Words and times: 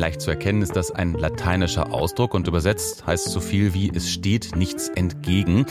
Leicht 0.00 0.22
zu 0.22 0.30
erkennen 0.30 0.62
ist 0.62 0.76
das 0.76 0.90
ein 0.90 1.12
lateinischer 1.12 1.92
Ausdruck 1.92 2.32
und 2.32 2.48
übersetzt 2.48 3.06
heißt 3.06 3.28
so 3.28 3.38
viel 3.38 3.74
wie 3.74 3.92
es 3.94 4.10
steht 4.10 4.56
nichts 4.56 4.88
entgegen. 4.88 5.66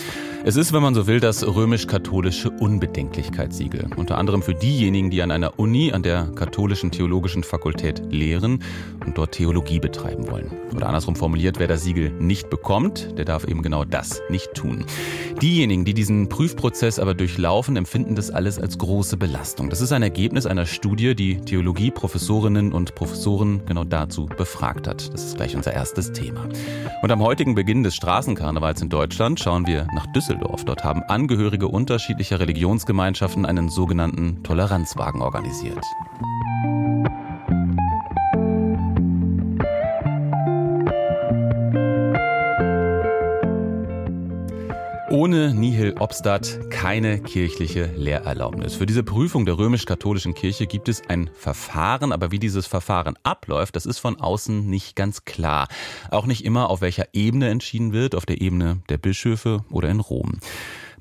Es 0.45 0.55
ist, 0.55 0.71
wenn 0.71 0.83
man 0.83 0.93
so 0.93 1.07
will, 1.07 1.19
das 1.19 1.43
römisch-katholische 1.43 2.51
Unbedenklichkeitssiegel. 2.51 3.89
Unter 3.95 4.19
anderem 4.19 4.43
für 4.43 4.53
diejenigen, 4.53 5.09
die 5.09 5.23
an 5.23 5.31
einer 5.31 5.57
Uni, 5.57 5.93
an 5.93 6.03
der 6.03 6.27
katholischen 6.35 6.91
theologischen 6.91 7.43
Fakultät 7.43 8.03
lehren 8.11 8.61
und 9.03 9.17
dort 9.17 9.31
Theologie 9.31 9.79
betreiben 9.79 10.29
wollen. 10.29 10.51
Oder 10.75 10.85
andersrum 10.85 11.15
formuliert, 11.15 11.57
wer 11.57 11.67
das 11.67 11.83
Siegel 11.83 12.11
nicht 12.11 12.51
bekommt, 12.51 13.17
der 13.17 13.25
darf 13.25 13.45
eben 13.45 13.63
genau 13.63 13.83
das 13.83 14.21
nicht 14.29 14.53
tun. 14.53 14.85
Diejenigen, 15.41 15.85
die 15.85 15.95
diesen 15.95 16.29
Prüfprozess 16.29 16.99
aber 16.99 17.15
durchlaufen, 17.15 17.77
empfinden 17.77 18.13
das 18.13 18.29
alles 18.29 18.59
als 18.59 18.77
große 18.77 19.17
Belastung. 19.17 19.71
Das 19.71 19.81
ist 19.81 19.91
ein 19.91 20.03
Ergebnis 20.03 20.45
einer 20.45 20.67
Studie, 20.67 21.15
die 21.15 21.41
Theologie-Professorinnen 21.41 22.71
und 22.73 22.93
Professoren 22.93 23.65
genau 23.65 23.83
dazu 23.83 24.18
dazu 24.19 24.35
befragt 24.37 24.87
hat. 24.87 25.13
Das 25.13 25.23
ist 25.23 25.37
gleich 25.37 25.55
unser 25.55 25.73
erstes 25.73 26.11
Thema. 26.11 26.47
Und 27.01 27.11
am 27.11 27.21
heutigen 27.21 27.55
Beginn 27.55 27.83
des 27.83 27.95
Straßenkarnevals 27.95 28.81
in 28.81 28.89
Deutschland 28.89 29.39
schauen 29.39 29.67
wir 29.67 29.87
nach 29.93 30.07
Düsseldorf. 30.07 30.65
Dort 30.65 30.83
haben 30.83 31.03
Angehörige 31.03 31.67
unterschiedlicher 31.67 32.39
Religionsgemeinschaften 32.39 33.45
einen 33.45 33.69
sogenannten 33.69 34.43
Toleranzwagen 34.43 35.21
organisiert. 35.21 35.83
Ohne 45.19 45.53
Nihil 45.53 45.95
Obstat 45.99 46.69
keine 46.69 47.19
kirchliche 47.19 47.91
Lehrerlaubnis. 47.93 48.75
Für 48.75 48.85
diese 48.85 49.03
Prüfung 49.03 49.45
der 49.45 49.57
römisch-katholischen 49.57 50.33
Kirche 50.33 50.65
gibt 50.65 50.87
es 50.87 51.01
ein 51.09 51.29
Verfahren, 51.33 52.13
aber 52.13 52.31
wie 52.31 52.39
dieses 52.39 52.67
Verfahren 52.67 53.17
abläuft, 53.23 53.75
das 53.75 53.85
ist 53.85 53.99
von 53.99 54.17
außen 54.17 54.69
nicht 54.69 54.95
ganz 54.95 55.25
klar. 55.25 55.67
Auch 56.09 56.25
nicht 56.25 56.45
immer 56.45 56.69
auf 56.69 56.79
welcher 56.79 57.07
Ebene 57.11 57.49
entschieden 57.49 57.91
wird, 57.91 58.15
auf 58.15 58.25
der 58.25 58.39
Ebene 58.39 58.81
der 58.87 58.97
Bischöfe 58.97 59.65
oder 59.69 59.89
in 59.89 59.99
Rom. 59.99 60.39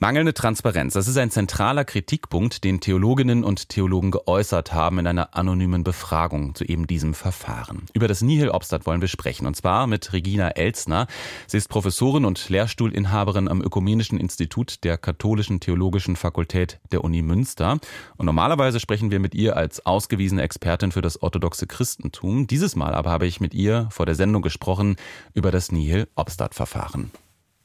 Mangelnde 0.00 0.32
Transparenz, 0.32 0.92
das 0.92 1.08
ist 1.08 1.16
ein 1.18 1.32
zentraler 1.32 1.84
Kritikpunkt, 1.84 2.62
den 2.62 2.78
Theologinnen 2.78 3.42
und 3.42 3.68
Theologen 3.68 4.12
geäußert 4.12 4.72
haben 4.72 5.00
in 5.00 5.08
einer 5.08 5.34
anonymen 5.34 5.82
Befragung 5.82 6.54
zu 6.54 6.62
eben 6.62 6.86
diesem 6.86 7.14
Verfahren. 7.14 7.82
Über 7.94 8.06
das 8.06 8.22
Nihil 8.22 8.50
Obstat 8.50 8.86
wollen 8.86 9.00
wir 9.00 9.08
sprechen, 9.08 9.44
und 9.44 9.56
zwar 9.56 9.88
mit 9.88 10.12
Regina 10.12 10.50
Elzner. 10.50 11.08
Sie 11.48 11.56
ist 11.56 11.68
Professorin 11.68 12.26
und 12.26 12.48
Lehrstuhlinhaberin 12.48 13.48
am 13.48 13.60
Ökumenischen 13.60 14.20
Institut 14.20 14.84
der 14.84 14.98
Katholischen 14.98 15.58
Theologischen 15.58 16.14
Fakultät 16.14 16.78
der 16.92 17.02
Uni 17.02 17.22
Münster. 17.22 17.80
Und 18.16 18.26
normalerweise 18.26 18.78
sprechen 18.78 19.10
wir 19.10 19.18
mit 19.18 19.34
ihr 19.34 19.56
als 19.56 19.84
ausgewiesene 19.84 20.42
Expertin 20.42 20.92
für 20.92 21.02
das 21.02 21.20
orthodoxe 21.20 21.66
Christentum. 21.66 22.46
Dieses 22.46 22.76
Mal 22.76 22.94
aber 22.94 23.10
habe 23.10 23.26
ich 23.26 23.40
mit 23.40 23.52
ihr 23.52 23.88
vor 23.90 24.06
der 24.06 24.14
Sendung 24.14 24.42
gesprochen 24.42 24.94
über 25.34 25.50
das 25.50 25.72
Nihil 25.72 26.06
Obstat 26.14 26.54
Verfahren. 26.54 27.10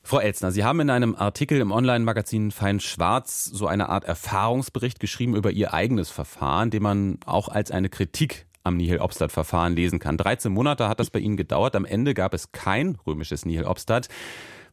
Frau 0.05 0.19
Elzner, 0.19 0.51
Sie 0.51 0.65
haben 0.65 0.81
in 0.81 0.89
einem 0.89 1.15
Artikel 1.15 1.61
im 1.61 1.71
Online-Magazin 1.71 2.51
Fein 2.51 2.81
Schwarz 2.81 3.45
so 3.45 3.67
eine 3.67 3.87
Art 3.87 4.03
Erfahrungsbericht 4.03 4.99
geschrieben 4.99 5.33
über 5.33 5.51
Ihr 5.51 5.73
eigenes 5.73 6.09
Verfahren, 6.09 6.71
den 6.71 6.83
man 6.83 7.19
auch 7.25 7.47
als 7.47 7.71
eine 7.71 7.87
Kritik 7.87 8.45
am 8.63 8.75
Nihil-Obstat-Verfahren 8.75 9.75
lesen 9.77 9.99
kann. 9.99 10.17
13 10.17 10.51
Monate 10.51 10.89
hat 10.89 10.99
das 10.99 11.09
bei 11.09 11.19
Ihnen 11.19 11.37
gedauert. 11.37 11.77
Am 11.77 11.85
Ende 11.85 12.13
gab 12.13 12.33
es 12.33 12.51
kein 12.51 12.97
römisches 13.07 13.45
Nihil-Obstat. 13.45 14.09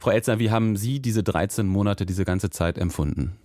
Frau 0.00 0.10
Elzner, 0.10 0.40
wie 0.40 0.50
haben 0.50 0.76
Sie 0.76 1.00
diese 1.00 1.22
13 1.22 1.66
Monate, 1.66 2.06
diese 2.06 2.24
ganze 2.24 2.50
Zeit 2.50 2.76
empfunden? 2.76 3.36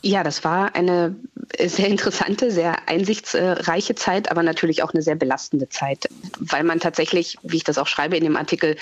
Ja, 0.00 0.22
das 0.22 0.44
war 0.44 0.76
eine 0.76 1.16
sehr 1.66 1.88
interessante, 1.88 2.52
sehr 2.52 2.88
einsichtsreiche 2.88 3.96
Zeit, 3.96 4.30
aber 4.30 4.44
natürlich 4.44 4.82
auch 4.82 4.92
eine 4.92 5.02
sehr 5.02 5.16
belastende 5.16 5.68
Zeit, 5.68 6.08
weil 6.38 6.62
man 6.62 6.78
tatsächlich, 6.78 7.36
wie 7.42 7.56
ich 7.56 7.64
das 7.64 7.78
auch 7.78 7.88
schreibe 7.88 8.16
in 8.16 8.22
dem 8.22 8.36
Artikel, 8.36 8.76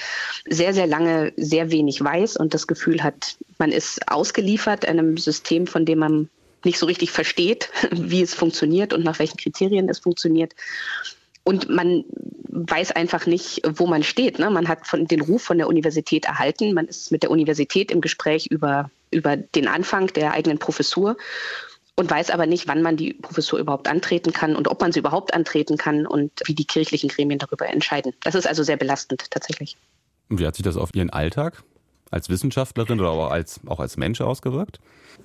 sehr, 0.47 0.75
sehr 0.75 0.87
lange 0.87 1.33
sehr 1.37 1.71
wenig 1.71 2.03
weiß 2.03 2.37
und 2.37 2.53
das 2.53 2.67
Gefühl 2.67 3.03
hat, 3.03 3.37
man 3.59 3.73
ist 3.73 4.09
ausgeliefert 4.11 4.87
einem 4.87 5.17
System, 5.17 5.67
von 5.67 5.87
dem 5.87 6.01
man 6.01 6.29
nicht 6.65 6.79
so 6.79 6.85
richtig 6.85 7.13
versteht, 7.13 7.71
wie 7.93 8.21
es 8.21 8.35
funktioniert 8.35 8.93
und 8.93 9.05
nach 9.05 9.19
welchen 9.19 9.39
Kriterien 9.39 9.89
es 9.89 10.01
funktioniert. 10.01 10.55
Und 11.45 11.71
man 11.71 12.05
weiß 12.49 12.91
einfach 12.93 13.27
nicht, 13.27 13.63
wo 13.77 13.87
man 13.87 14.03
steht. 14.03 14.39
Ne? 14.39 14.51
Man 14.51 14.67
hat 14.67 14.87
von, 14.87 15.07
den 15.07 15.21
Ruf 15.21 15.43
von 15.43 15.59
der 15.59 15.69
Universität 15.69 16.25
erhalten. 16.25 16.75
Man 16.75 16.89
ist 16.89 17.13
mit 17.13 17.23
der 17.23 17.31
Universität 17.31 17.93
im 17.93 18.01
Gespräch 18.01 18.49
über, 18.49 18.91
über 19.11 19.37
den 19.37 19.69
Anfang 19.69 20.09
der 20.09 20.33
eigenen 20.33 20.59
Professur 20.59 21.17
und 21.97 22.11
weiß 22.11 22.31
aber 22.31 22.47
nicht, 22.47 22.69
wann 22.69 22.83
man 22.83 22.97
die 22.97 23.15
Professur 23.15 23.59
überhaupt 23.59 23.89
antreten 23.89 24.33
kann 24.33 24.55
und 24.55 24.69
ob 24.69 24.81
man 24.81 24.93
sie 24.93 25.01
überhaupt 25.01 25.33
antreten 25.33 25.77
kann 25.79 26.07
und 26.07 26.31
wie 26.45 26.55
die 26.55 26.67
kirchlichen 26.67 27.09
Gremien 27.09 27.39
darüber 27.39 27.67
entscheiden. 27.69 28.13
Das 28.23 28.35
ist 28.35 28.47
also 28.47 28.63
sehr 28.63 28.77
belastend 28.77 29.31
tatsächlich. 29.31 29.77
Und 30.29 30.39
wie 30.39 30.47
hat 30.47 30.57
sich 30.57 30.65
das 30.65 30.77
auf 30.77 30.95
Ihren 30.95 31.11
Alltag 31.11 31.63
als 32.11 32.29
Wissenschaftlerin 32.29 33.01
oder 33.01 33.11
auch 33.11 33.31
als, 33.31 33.61
auch 33.67 33.81
als 33.81 33.97
Mensch 33.97 34.21
ausgewirkt? 34.21 34.79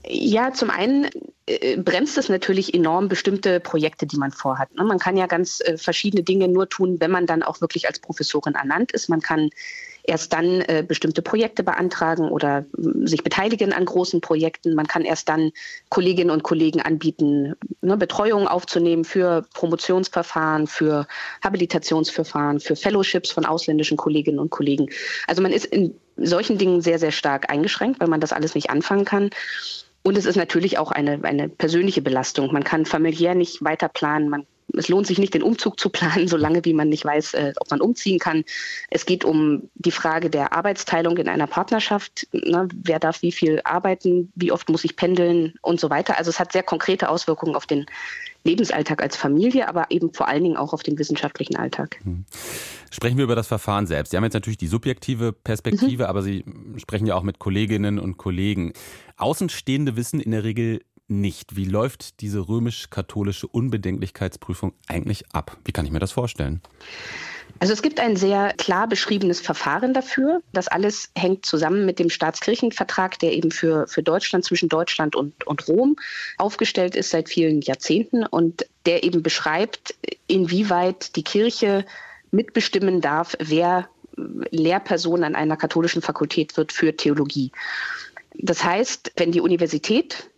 Ja, 0.08 0.53
zum 0.53 0.70
einen 0.70 1.09
äh, 1.46 1.78
bremst 1.78 2.18
es 2.18 2.30
natürlich 2.30 2.74
enorm 2.74 3.08
bestimmte 3.08 3.59
Projekte, 3.59 4.08
die 4.08 4.18
man 4.18 4.31
vorhat. 4.31 4.74
Ne? 4.75 4.84
Man 4.86 5.00
kann 5.00 5.18
ja 5.18 5.28
ganz 5.28 5.59
äh, 5.62 5.78
verschiedene 5.78 6.24
Dinge 6.24 6.47
nur 6.47 6.70
tun, 6.70 7.00
wenn 7.00 7.12
man 7.12 7.25
dann 7.25 7.44
auch 7.44 7.62
wirklich 7.62 7.88
als 7.88 8.00
Professorin 8.00 8.56
ernannt 8.56 8.94
ist. 8.94 9.09
Man 9.09 9.22
kann 9.22 9.50
erst 10.03 10.34
dann 10.34 10.62
äh, 10.62 10.84
bestimmte 10.88 11.22
Projekte 11.22 11.63
beantragen 11.63 12.29
oder 12.29 12.66
sich 12.73 13.23
beteiligen 13.23 13.73
an 13.73 13.85
großen 13.85 14.22
Projekten. 14.22 14.73
Man 14.73 14.88
kann 14.88 15.03
erst 15.03 15.29
dann 15.29 15.51
Kolleginnen 15.89 16.31
und 16.31 16.44
Kollegen 16.44 16.81
anbieten, 16.81 17.56
ne, 17.81 17.97
Betreuung 17.97 18.47
aufzunehmen 18.47 19.03
für 19.03 19.45
Promotionsverfahren, 19.53 20.67
für 20.67 21.07
Habilitationsverfahren, 21.44 22.59
für 22.59 22.75
Fellowships 22.75 23.31
von 23.31 23.45
ausländischen 23.45 23.97
Kolleginnen 23.97 24.40
und 24.40 24.50
Kollegen. 24.50 24.90
Also 25.28 25.41
man 25.41 25.51
ist 25.51 25.66
in 25.66 25.95
solchen 26.17 26.57
Dingen 26.57 26.81
sehr, 26.81 27.00
sehr 27.00 27.11
stark 27.11 27.50
eingeschränkt, 27.50 28.00
weil 28.00 28.07
man 28.07 28.22
das 28.22 28.34
alles 28.34 28.56
nicht 28.56 28.69
anfangen 28.69 29.06
kann. 29.06 29.29
Und 30.03 30.17
es 30.17 30.25
ist 30.25 30.35
natürlich 30.35 30.78
auch 30.79 30.91
eine, 30.91 31.23
eine 31.23 31.47
persönliche 31.47 32.01
Belastung. 32.01 32.51
Man 32.51 32.63
kann 32.63 32.85
familiär 32.85 33.35
nicht 33.35 33.63
weiter 33.63 33.88
planen. 33.88 34.29
Man, 34.29 34.47
es 34.73 34.89
lohnt 34.89 35.07
sich 35.07 35.19
nicht, 35.19 35.33
den 35.33 35.44
Umzug 35.44 35.79
zu 35.79 35.89
planen, 35.89 36.27
solange 36.27 36.63
wie 36.66 36.73
man 36.73 36.89
nicht 36.89 37.05
weiß, 37.05 37.33
äh, 37.33 37.53
ob 37.59 37.69
man 37.72 37.81
umziehen 37.81 38.19
kann. 38.19 38.44
Es 38.89 39.05
geht 39.05 39.25
um 39.25 39.69
die 39.75 39.91
Frage 39.91 40.29
der 40.29 40.53
Arbeitsteilung 40.53 41.17
in 41.17 41.27
einer 41.27 41.47
Partnerschaft. 41.47 42.27
Ne? 42.31 42.67
Wer 42.73 42.99
darf 42.99 43.22
wie 43.22 43.31
viel 43.31 43.61
arbeiten? 43.63 44.31
Wie 44.35 44.51
oft 44.51 44.69
muss 44.69 44.83
ich 44.83 44.95
pendeln 44.95 45.53
und 45.61 45.79
so 45.79 45.89
weiter? 45.89 46.17
Also 46.17 46.29
es 46.29 46.39
hat 46.39 46.51
sehr 46.51 46.63
konkrete 46.63 47.09
Auswirkungen 47.09 47.55
auf 47.55 47.66
den 47.66 47.85
Lebensalltag 48.44 49.03
als 49.03 49.16
Familie, 49.16 49.67
aber 49.67 49.91
eben 49.91 50.13
vor 50.13 50.27
allen 50.27 50.44
Dingen 50.44 50.57
auch 50.57 50.73
auf 50.73 50.81
den 50.81 50.97
wissenschaftlichen 50.97 51.57
Alltag. 51.57 51.99
Hm. 52.03 52.25
Sprechen 52.89 53.17
wir 53.17 53.25
über 53.25 53.35
das 53.35 53.47
Verfahren 53.47 53.85
selbst. 53.85 54.11
Sie 54.11 54.17
haben 54.17 54.23
jetzt 54.23 54.33
natürlich 54.33 54.57
die 54.57 54.67
subjektive 54.67 55.31
Perspektive, 55.31 56.03
mhm. 56.03 56.09
aber 56.09 56.23
Sie 56.23 56.43
sprechen 56.78 57.05
ja 57.05 57.16
auch 57.16 57.23
mit 57.23 57.39
Kolleginnen 57.39 57.99
und 57.99 58.17
Kollegen. 58.17 58.73
Außenstehende 59.17 59.95
wissen 59.95 60.19
in 60.19 60.31
der 60.31 60.43
Regel 60.43 60.81
nicht, 61.11 61.55
wie 61.55 61.66
läuft 61.66 62.22
diese 62.22 62.47
römisch-katholische 62.47 63.47
Unbedenklichkeitsprüfung 63.47 64.73
eigentlich 64.88 65.25
ab? 65.33 65.57
Wie 65.66 65.72
kann 65.72 65.85
ich 65.85 65.91
mir 65.91 65.99
das 65.99 66.11
vorstellen? 66.11 66.61
Also 67.59 67.73
es 67.73 67.81
gibt 67.81 67.99
ein 67.99 68.16
sehr 68.16 68.53
klar 68.53 68.88
beschriebenes 68.88 69.39
Verfahren 69.41 69.94
dafür. 69.94 70.41
Das 70.53 70.67
alles 70.67 71.11
hängt 71.16 71.45
zusammen 71.45 71.85
mit 71.85 71.99
dem 71.99 72.09
Staatskirchenvertrag, 72.09 73.19
der 73.19 73.33
eben 73.33 73.51
für, 73.51 73.88
für 73.88 74.01
Deutschland 74.01 74.45
zwischen 74.45 74.69
Deutschland 74.69 75.16
und, 75.16 75.45
und 75.45 75.67
Rom 75.67 75.97
aufgestellt 76.38 76.95
ist 76.95 77.11
seit 77.11 77.29
vielen 77.29 77.61
Jahrzehnten 77.61 78.25
und 78.25 78.66
der 78.85 79.03
eben 79.03 79.22
beschreibt, 79.22 79.95
inwieweit 80.28 81.16
die 81.16 81.23
Kirche 81.23 81.85
mitbestimmen 82.31 83.02
darf, 83.02 83.35
wer 83.40 83.90
Lehrperson 84.16 85.23
an 85.23 85.35
einer 85.35 85.57
katholischen 85.57 86.02
Fakultät 86.02 86.57
wird 86.57 86.72
für 86.72 86.96
Theologie. 86.96 87.52
Das 88.34 88.64
heißt, 88.64 89.14
wenn 89.17 89.31
die 89.31 89.41
Universität 89.41 90.30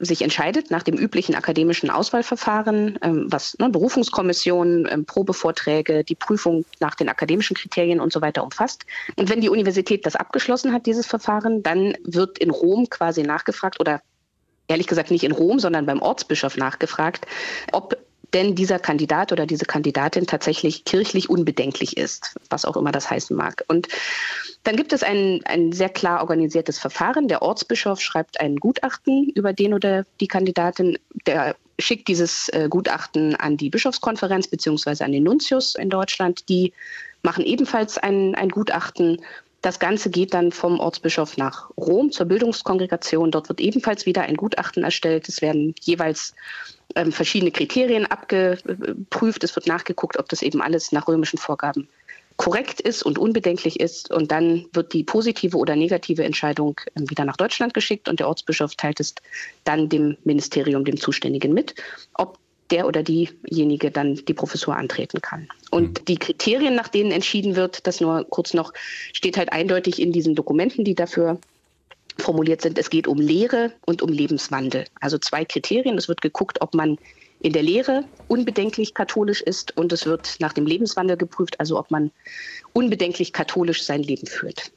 sich 0.00 0.22
entscheidet 0.22 0.70
nach 0.70 0.82
dem 0.82 0.96
üblichen 0.96 1.34
akademischen 1.34 1.90
Auswahlverfahren, 1.90 2.98
ähm, 3.02 3.26
was 3.28 3.56
ne, 3.58 3.68
Berufungskommission, 3.68 4.88
ähm, 4.90 5.04
Probevorträge, 5.04 6.04
die 6.04 6.14
Prüfung 6.14 6.64
nach 6.80 6.94
den 6.94 7.08
akademischen 7.08 7.54
Kriterien 7.54 8.00
und 8.00 8.12
so 8.12 8.22
weiter 8.22 8.42
umfasst. 8.42 8.86
Und 9.16 9.28
wenn 9.28 9.42
die 9.42 9.50
Universität 9.50 10.06
das 10.06 10.16
abgeschlossen 10.16 10.72
hat, 10.72 10.86
dieses 10.86 11.06
Verfahren, 11.06 11.62
dann 11.62 11.94
wird 12.04 12.38
in 12.38 12.50
Rom 12.50 12.88
quasi 12.88 13.22
nachgefragt 13.22 13.78
oder 13.78 14.00
ehrlich 14.68 14.86
gesagt 14.86 15.10
nicht 15.10 15.24
in 15.24 15.32
Rom, 15.32 15.58
sondern 15.58 15.84
beim 15.84 16.00
Ortsbischof 16.00 16.56
nachgefragt, 16.56 17.26
ob 17.72 17.96
denn 18.32 18.54
dieser 18.54 18.78
Kandidat 18.78 19.32
oder 19.32 19.46
diese 19.46 19.64
Kandidatin 19.64 20.26
tatsächlich 20.26 20.84
kirchlich 20.84 21.28
unbedenklich 21.28 21.96
ist, 21.96 22.36
was 22.48 22.64
auch 22.64 22.76
immer 22.76 22.92
das 22.92 23.10
heißen 23.10 23.36
mag. 23.36 23.64
Und 23.68 23.88
dann 24.62 24.76
gibt 24.76 24.92
es 24.92 25.02
ein, 25.02 25.40
ein 25.44 25.72
sehr 25.72 25.88
klar 25.88 26.20
organisiertes 26.20 26.78
Verfahren. 26.78 27.28
Der 27.28 27.42
Ortsbischof 27.42 28.00
schreibt 28.00 28.40
ein 28.40 28.56
Gutachten 28.56 29.30
über 29.30 29.52
den 29.52 29.74
oder 29.74 30.04
die 30.20 30.28
Kandidatin. 30.28 30.98
Der 31.26 31.56
schickt 31.78 32.08
dieses 32.08 32.48
äh, 32.50 32.68
Gutachten 32.68 33.34
an 33.36 33.56
die 33.56 33.70
Bischofskonferenz 33.70 34.48
beziehungsweise 34.48 35.04
an 35.04 35.12
den 35.12 35.24
Nuntius 35.24 35.74
in 35.74 35.88
Deutschland. 35.88 36.48
Die 36.48 36.72
machen 37.22 37.44
ebenfalls 37.44 37.96
ein, 37.98 38.34
ein 38.34 38.50
Gutachten. 38.50 39.22
Das 39.62 39.78
Ganze 39.78 40.10
geht 40.10 40.34
dann 40.34 40.52
vom 40.52 40.78
Ortsbischof 40.78 41.36
nach 41.36 41.70
Rom 41.76 42.12
zur 42.12 42.26
Bildungskongregation. 42.26 43.30
Dort 43.30 43.48
wird 43.48 43.60
ebenfalls 43.60 44.06
wieder 44.06 44.22
ein 44.22 44.36
Gutachten 44.36 44.84
erstellt. 44.84 45.28
Es 45.28 45.42
werden 45.42 45.74
jeweils 45.80 46.34
ähm, 46.94 47.12
verschiedene 47.12 47.50
Kriterien 47.50 48.06
abgeprüft. 48.06 49.44
Es 49.44 49.54
wird 49.56 49.66
nachgeguckt, 49.66 50.18
ob 50.18 50.28
das 50.28 50.42
eben 50.42 50.62
alles 50.62 50.92
nach 50.92 51.08
römischen 51.08 51.38
Vorgaben 51.38 51.88
korrekt 52.36 52.80
ist 52.80 53.02
und 53.02 53.18
unbedenklich 53.18 53.80
ist. 53.80 54.10
Und 54.10 54.32
dann 54.32 54.64
wird 54.72 54.94
die 54.94 55.04
positive 55.04 55.58
oder 55.58 55.76
negative 55.76 56.24
Entscheidung 56.24 56.80
ähm, 56.96 57.10
wieder 57.10 57.26
nach 57.26 57.36
Deutschland 57.36 57.74
geschickt 57.74 58.08
und 58.08 58.18
der 58.18 58.28
Ortsbischof 58.28 58.74
teilt 58.76 58.98
es 58.98 59.14
dann 59.64 59.90
dem 59.90 60.16
Ministerium, 60.24 60.84
dem 60.86 60.98
Zuständigen 60.98 61.52
mit, 61.52 61.74
ob 62.14 62.38
der 62.70 62.86
oder 62.86 63.02
diejenige 63.02 63.90
dann 63.90 64.14
die 64.14 64.32
Professur 64.32 64.76
antreten 64.76 65.20
kann. 65.20 65.48
Und 65.70 66.00
mhm. 66.00 66.04
die 66.06 66.16
Kriterien, 66.16 66.74
nach 66.74 66.88
denen 66.88 67.10
entschieden 67.10 67.56
wird, 67.56 67.86
das 67.86 68.00
nur 68.00 68.24
kurz 68.24 68.54
noch, 68.54 68.72
steht 69.12 69.36
halt 69.36 69.52
eindeutig 69.52 70.00
in 70.00 70.12
diesen 70.12 70.34
Dokumenten, 70.34 70.84
die 70.84 70.94
dafür 70.94 71.38
formuliert 72.20 72.62
sind. 72.62 72.78
Es 72.78 72.90
geht 72.90 73.06
um 73.06 73.18
Lehre 73.18 73.72
und 73.86 74.02
um 74.02 74.10
Lebenswandel. 74.10 74.84
Also 75.00 75.18
zwei 75.18 75.44
Kriterien. 75.44 75.98
Es 75.98 76.08
wird 76.08 76.20
geguckt, 76.20 76.60
ob 76.60 76.74
man 76.74 76.98
in 77.40 77.52
der 77.52 77.62
Lehre 77.62 78.04
unbedenklich 78.28 78.94
katholisch 78.94 79.40
ist 79.40 79.76
und 79.76 79.92
es 79.92 80.06
wird 80.06 80.36
nach 80.40 80.52
dem 80.52 80.66
Lebenswandel 80.66 81.16
geprüft, 81.16 81.58
also 81.58 81.78
ob 81.78 81.90
man 81.90 82.10
unbedenklich 82.72 83.32
katholisch 83.32 83.82
sein 83.82 84.02
Leben 84.02 84.26
führt. 84.26 84.70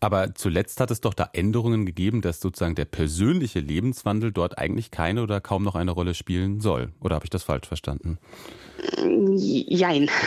Aber 0.00 0.34
zuletzt 0.34 0.80
hat 0.80 0.90
es 0.90 1.00
doch 1.00 1.14
da 1.14 1.28
Änderungen 1.32 1.86
gegeben, 1.86 2.20
dass 2.20 2.40
sozusagen 2.40 2.74
der 2.74 2.84
persönliche 2.84 3.60
Lebenswandel 3.60 4.32
dort 4.32 4.58
eigentlich 4.58 4.90
keine 4.90 5.22
oder 5.22 5.40
kaum 5.40 5.64
noch 5.64 5.74
eine 5.74 5.90
Rolle 5.90 6.14
spielen 6.14 6.60
soll. 6.60 6.92
Oder 7.00 7.16
habe 7.16 7.26
ich 7.26 7.30
das 7.30 7.42
falsch 7.42 7.66
verstanden? 7.66 8.18
Jein. 9.36 10.10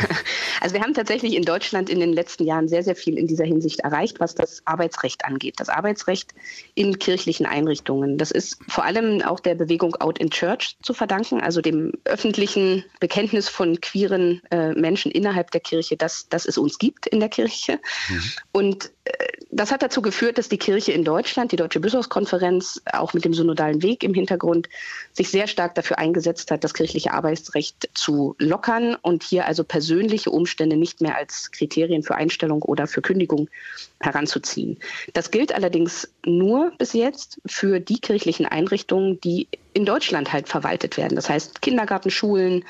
Also 0.63 0.75
wir 0.75 0.83
haben 0.83 0.93
tatsächlich 0.93 1.33
in 1.33 1.41
Deutschland 1.41 1.89
in 1.89 1.99
den 1.99 2.13
letzten 2.13 2.43
Jahren 2.43 2.67
sehr, 2.67 2.83
sehr 2.83 2.95
viel 2.95 3.17
in 3.17 3.25
dieser 3.25 3.45
Hinsicht 3.45 3.79
erreicht, 3.79 4.19
was 4.19 4.35
das 4.35 4.61
Arbeitsrecht 4.65 5.25
angeht. 5.25 5.55
Das 5.57 5.69
Arbeitsrecht 5.69 6.35
in 6.75 6.99
kirchlichen 6.99 7.47
Einrichtungen. 7.47 8.19
Das 8.19 8.29
ist 8.29 8.59
vor 8.67 8.83
allem 8.83 9.23
auch 9.23 9.39
der 9.39 9.55
Bewegung 9.55 9.95
Out 9.95 10.19
in 10.19 10.29
Church 10.29 10.77
zu 10.83 10.93
verdanken, 10.93 11.41
also 11.41 11.61
dem 11.61 11.93
öffentlichen 12.05 12.85
Bekenntnis 12.99 13.49
von 13.49 13.81
queeren 13.81 14.43
äh, 14.51 14.73
Menschen 14.73 15.11
innerhalb 15.11 15.49
der 15.49 15.61
Kirche, 15.61 15.97
dass, 15.97 16.29
dass 16.29 16.45
es 16.45 16.59
uns 16.59 16.77
gibt 16.77 17.07
in 17.07 17.19
der 17.21 17.29
Kirche. 17.29 17.79
Mhm. 18.09 18.23
Und 18.51 18.91
äh, 19.05 19.11
das 19.51 19.71
hat 19.71 19.83
dazu 19.83 20.01
geführt, 20.01 20.37
dass 20.37 20.47
die 20.47 20.57
Kirche 20.57 20.93
in 20.93 21.03
Deutschland, 21.03 21.51
die 21.51 21.57
Deutsche 21.57 21.81
Bischofskonferenz, 21.81 22.81
auch 22.91 23.13
mit 23.13 23.25
dem 23.25 23.33
synodalen 23.33 23.83
Weg 23.83 24.03
im 24.03 24.13
Hintergrund, 24.13 24.69
sich 25.11 25.29
sehr 25.29 25.47
stark 25.47 25.75
dafür 25.75 25.99
eingesetzt 25.99 26.51
hat, 26.51 26.63
das 26.63 26.73
kirchliche 26.73 27.11
Arbeitsrecht 27.11 27.89
zu 27.93 28.35
lockern 28.39 28.95
und 29.01 29.23
hier 29.23 29.45
also 29.45 29.65
persönliche 29.65 30.31
Umstände 30.31 30.77
nicht 30.77 31.01
mehr 31.01 31.17
als 31.17 31.51
Kriterien 31.51 32.01
für 32.01 32.15
Einstellung 32.15 32.61
oder 32.61 32.87
für 32.87 33.01
Kündigung 33.01 33.49
heranzuziehen. 33.99 34.79
Das 35.13 35.31
gilt 35.31 35.53
allerdings 35.53 36.09
nur 36.25 36.71
bis 36.77 36.93
jetzt 36.93 37.41
für 37.45 37.81
die 37.81 37.99
kirchlichen 37.99 38.45
Einrichtungen, 38.45 39.19
die 39.19 39.47
in 39.73 39.85
Deutschland 39.85 40.33
halt 40.33 40.49
verwaltet 40.49 40.97
werden. 40.97 41.15
Das 41.15 41.29
heißt 41.29 41.61
Kindergarten, 41.61 42.09
Schulen, 42.09 42.65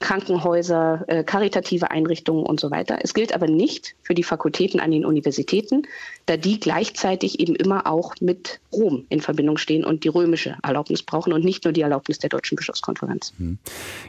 Krankenhäuser, 0.00 1.04
äh, 1.08 1.24
karitative 1.24 1.90
Einrichtungen 1.90 2.44
und 2.44 2.60
so 2.60 2.70
weiter. 2.70 2.98
Es 3.02 3.14
gilt 3.14 3.34
aber 3.34 3.46
nicht 3.46 3.94
für 4.02 4.14
die 4.14 4.22
Fakultäten 4.22 4.80
an 4.80 4.90
den 4.90 5.04
Universitäten, 5.04 5.86
da 6.26 6.36
die 6.36 6.60
gleichzeitig 6.60 7.40
eben 7.40 7.54
immer 7.54 7.86
auch 7.86 8.14
mit 8.20 8.60
Rom 8.72 9.04
in 9.08 9.20
Verbindung 9.20 9.56
stehen 9.56 9.84
und 9.84 10.04
die 10.04 10.08
römische 10.08 10.56
Erlaubnis 10.62 11.02
brauchen 11.02 11.32
und 11.32 11.44
nicht 11.44 11.64
nur 11.64 11.72
die 11.72 11.82
Erlaubnis 11.82 12.18
der 12.18 12.30
Deutschen 12.30 12.56
Bischofskonferenz. 12.56 13.32
Hm. 13.38 13.58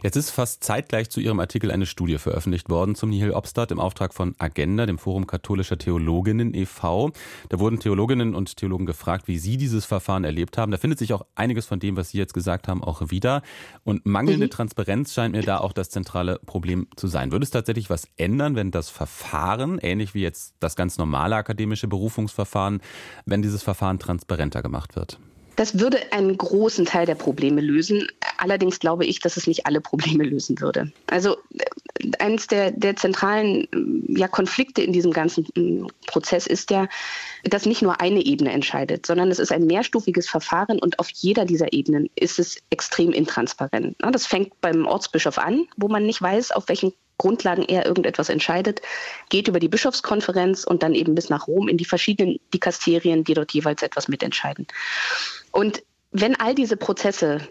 Jetzt 0.04 0.16
ist 0.16 0.32
fast 0.32 0.64
zeitgleich 0.64 1.10
zu 1.10 1.20
Ihrem 1.20 1.40
Artikel 1.40 1.72
eine 1.72 1.86
Studie 1.86 2.18
veröffentlicht 2.18 2.70
worden 2.70 2.96
zum 2.96 3.10
Nihil 3.10 3.32
Obstat 3.32 3.72
im 3.72 3.80
Auftrag 3.80 4.14
von 4.14 4.36
Agenda, 4.38 4.86
dem 4.86 4.98
Forum 4.98 5.28
katholischer 5.28 5.78
Theologinnen 5.78 6.54
e.V. 6.54 7.12
Da 7.50 7.60
wurden 7.60 7.80
Theologinnen 7.80 8.36
und 8.36 8.58
Theologen 8.58 8.86
gefragt, 8.86 9.28
wie 9.28 9.38
sie 9.38 9.58
dieses 9.58 9.86
Verfahren 9.86 10.24
erlebt 10.24 10.58
haben. 10.58 10.72
Da 10.72 10.78
findet 10.78 11.00
sich 11.00 11.14
auch 11.14 11.26
einiges 11.36 11.66
von 11.66 11.80
dem, 11.80 11.98
was 11.98 12.10
Sie 12.10 12.18
jetzt 12.18 12.34
gesagt 12.36 12.68
haben, 12.68 12.84
auch 12.84 13.10
wieder. 13.10 13.42
Und 13.84 14.06
mangelnde 14.06 14.46
mhm. 14.46 14.52
Transparenz 14.52 15.12
scheint 15.12 15.34
mir 15.34 15.42
da 15.42 15.58
auch 15.58 15.74
das 15.74 15.90
zentrale 15.90 16.40
Problem 16.46 16.88
zu 16.96 17.08
sein. 17.08 17.32
Würde 17.32 17.44
es 17.44 17.50
tatsächlich 17.50 17.90
was 17.90 18.08
ändern, 18.18 18.56
wenn 18.56 18.70
das 18.70 18.90
Verfahren, 18.90 19.80
ähnlich 19.80 20.14
wie 20.14 20.22
jetzt 20.22 20.54
das 20.60 20.76
ganz 20.76 21.00
normale 21.00 21.36
akademische 21.36 21.88
Berufungsverfahren, 21.88 22.82
wenn 23.26 23.42
dieses 23.42 23.64
Verfahren 23.64 23.98
transparenter 23.98 24.62
gemacht 24.62 24.96
wird? 24.96 25.18
Das 25.56 25.80
würde 25.80 26.12
einen 26.12 26.38
großen 26.38 26.86
Teil 26.86 27.06
der 27.06 27.16
Probleme 27.16 27.62
lösen. 27.62 28.08
Allerdings 28.38 28.80
glaube 28.80 29.06
ich, 29.06 29.20
dass 29.20 29.38
es 29.38 29.48
nicht 29.48 29.66
alle 29.66 29.82
Probleme 29.82 30.24
lösen 30.24 30.60
würde. 30.60 30.92
Also 31.08 31.38
äh, 31.58 31.66
eines 32.20 32.48
der, 32.48 32.72
der 32.72 32.96
zentralen 32.96 33.68
äh, 33.72 34.20
ja, 34.20 34.28
Konflikte 34.28 34.82
in 34.82 34.92
diesem 34.92 35.12
ganzen 35.12 35.48
mm, 35.56 35.88
Prozess 36.08 36.48
ist 36.48 36.72
ja, 36.72 36.88
dass 37.44 37.66
nicht 37.66 37.82
nur 37.82 38.02
eine 38.02 38.24
Ebene 38.26 38.52
entscheidet, 38.52 39.06
sondern 39.06 39.32
es 39.32 39.40
ist 39.40 39.52
ein 39.52 39.66
mehrstufiges 39.66 40.28
Verfahren 40.28 40.80
und 40.80 41.00
auf 41.00 41.10
jeder 41.12 41.46
dieser 41.46 41.74
Ebenen 41.74 42.10
ist 42.16 42.40
es 42.40 42.58
extrem 42.70 43.12
intransparent. 43.12 43.96
Das 44.00 44.26
fängt 44.26 44.60
beim 44.62 44.86
Ortsbischof 44.86 45.38
an, 45.38 45.68
wo 45.78 45.88
man 45.88 46.06
nicht 46.06 46.22
weiß, 46.22 46.52
auf 46.52 46.68
welchen 46.68 46.94
Grundlagen 47.18 47.64
er 47.64 47.86
irgendetwas 47.86 48.28
entscheidet, 48.28 48.82
geht 49.30 49.48
über 49.48 49.60
die 49.60 49.70
Bischofskonferenz 49.70 50.66
und 50.66 50.84
dann 50.84 50.94
eben 50.94 51.16
bis 51.16 51.30
nach 51.30 51.48
Rom 51.48 51.70
in 51.70 51.78
die 51.78 51.86
verschiedenen 51.86 52.40
Dikasterien, 52.54 53.24
die 53.24 53.34
dort 53.34 53.52
jeweils 53.52 53.82
etwas 53.82 54.10
mitentscheiden. 54.10 54.68
Und 55.52 55.82
wenn 56.12 56.36
all 56.36 56.56
diese 56.56 56.76
Prozesse 56.76 57.48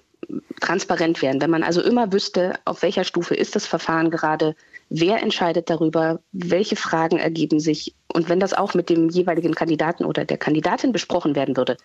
transparent 0.60 1.22
wären, 1.22 1.40
wenn 1.40 1.50
man 1.50 1.62
also 1.62 1.82
immer 1.82 2.12
wüsste, 2.12 2.54
auf 2.64 2.82
welcher 2.82 3.04
Stufe 3.04 3.34
ist 3.34 3.54
das 3.54 3.66
Verfahren 3.66 4.10
gerade, 4.10 4.54
wer 4.88 5.22
entscheidet 5.22 5.70
darüber, 5.70 6.20
welche 6.32 6.76
Fragen 6.76 7.18
ergeben 7.18 7.60
sich 7.60 7.94
und 8.12 8.28
wenn 8.28 8.40
das 8.40 8.54
auch 8.54 8.74
mit 8.74 8.90
dem 8.90 9.08
jeweiligen 9.08 9.54
Kandidaten 9.54 10.04
oder 10.04 10.24
der 10.24 10.38
Kandidatin 10.38 10.92
besprochen 10.92 11.34
werden 11.34 11.56
würde, 11.56 11.76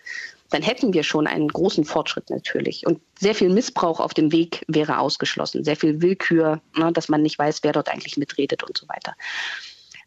dann 0.50 0.62
hätten 0.62 0.92
wir 0.94 1.02
schon 1.02 1.26
einen 1.26 1.48
großen 1.48 1.84
Fortschritt 1.84 2.30
natürlich. 2.30 2.86
Und 2.86 3.00
sehr 3.18 3.34
viel 3.34 3.50
Missbrauch 3.50 4.00
auf 4.00 4.14
dem 4.14 4.30
Weg 4.30 4.64
wäre 4.68 4.98
ausgeschlossen, 4.98 5.64
sehr 5.64 5.76
viel 5.76 6.00
Willkür, 6.02 6.60
ne, 6.76 6.92
dass 6.92 7.08
man 7.08 7.22
nicht 7.22 7.38
weiß, 7.38 7.60
wer 7.62 7.72
dort 7.72 7.88
eigentlich 7.88 8.16
mitredet 8.16 8.62
und 8.62 8.76
so 8.76 8.88
weiter. 8.88 9.14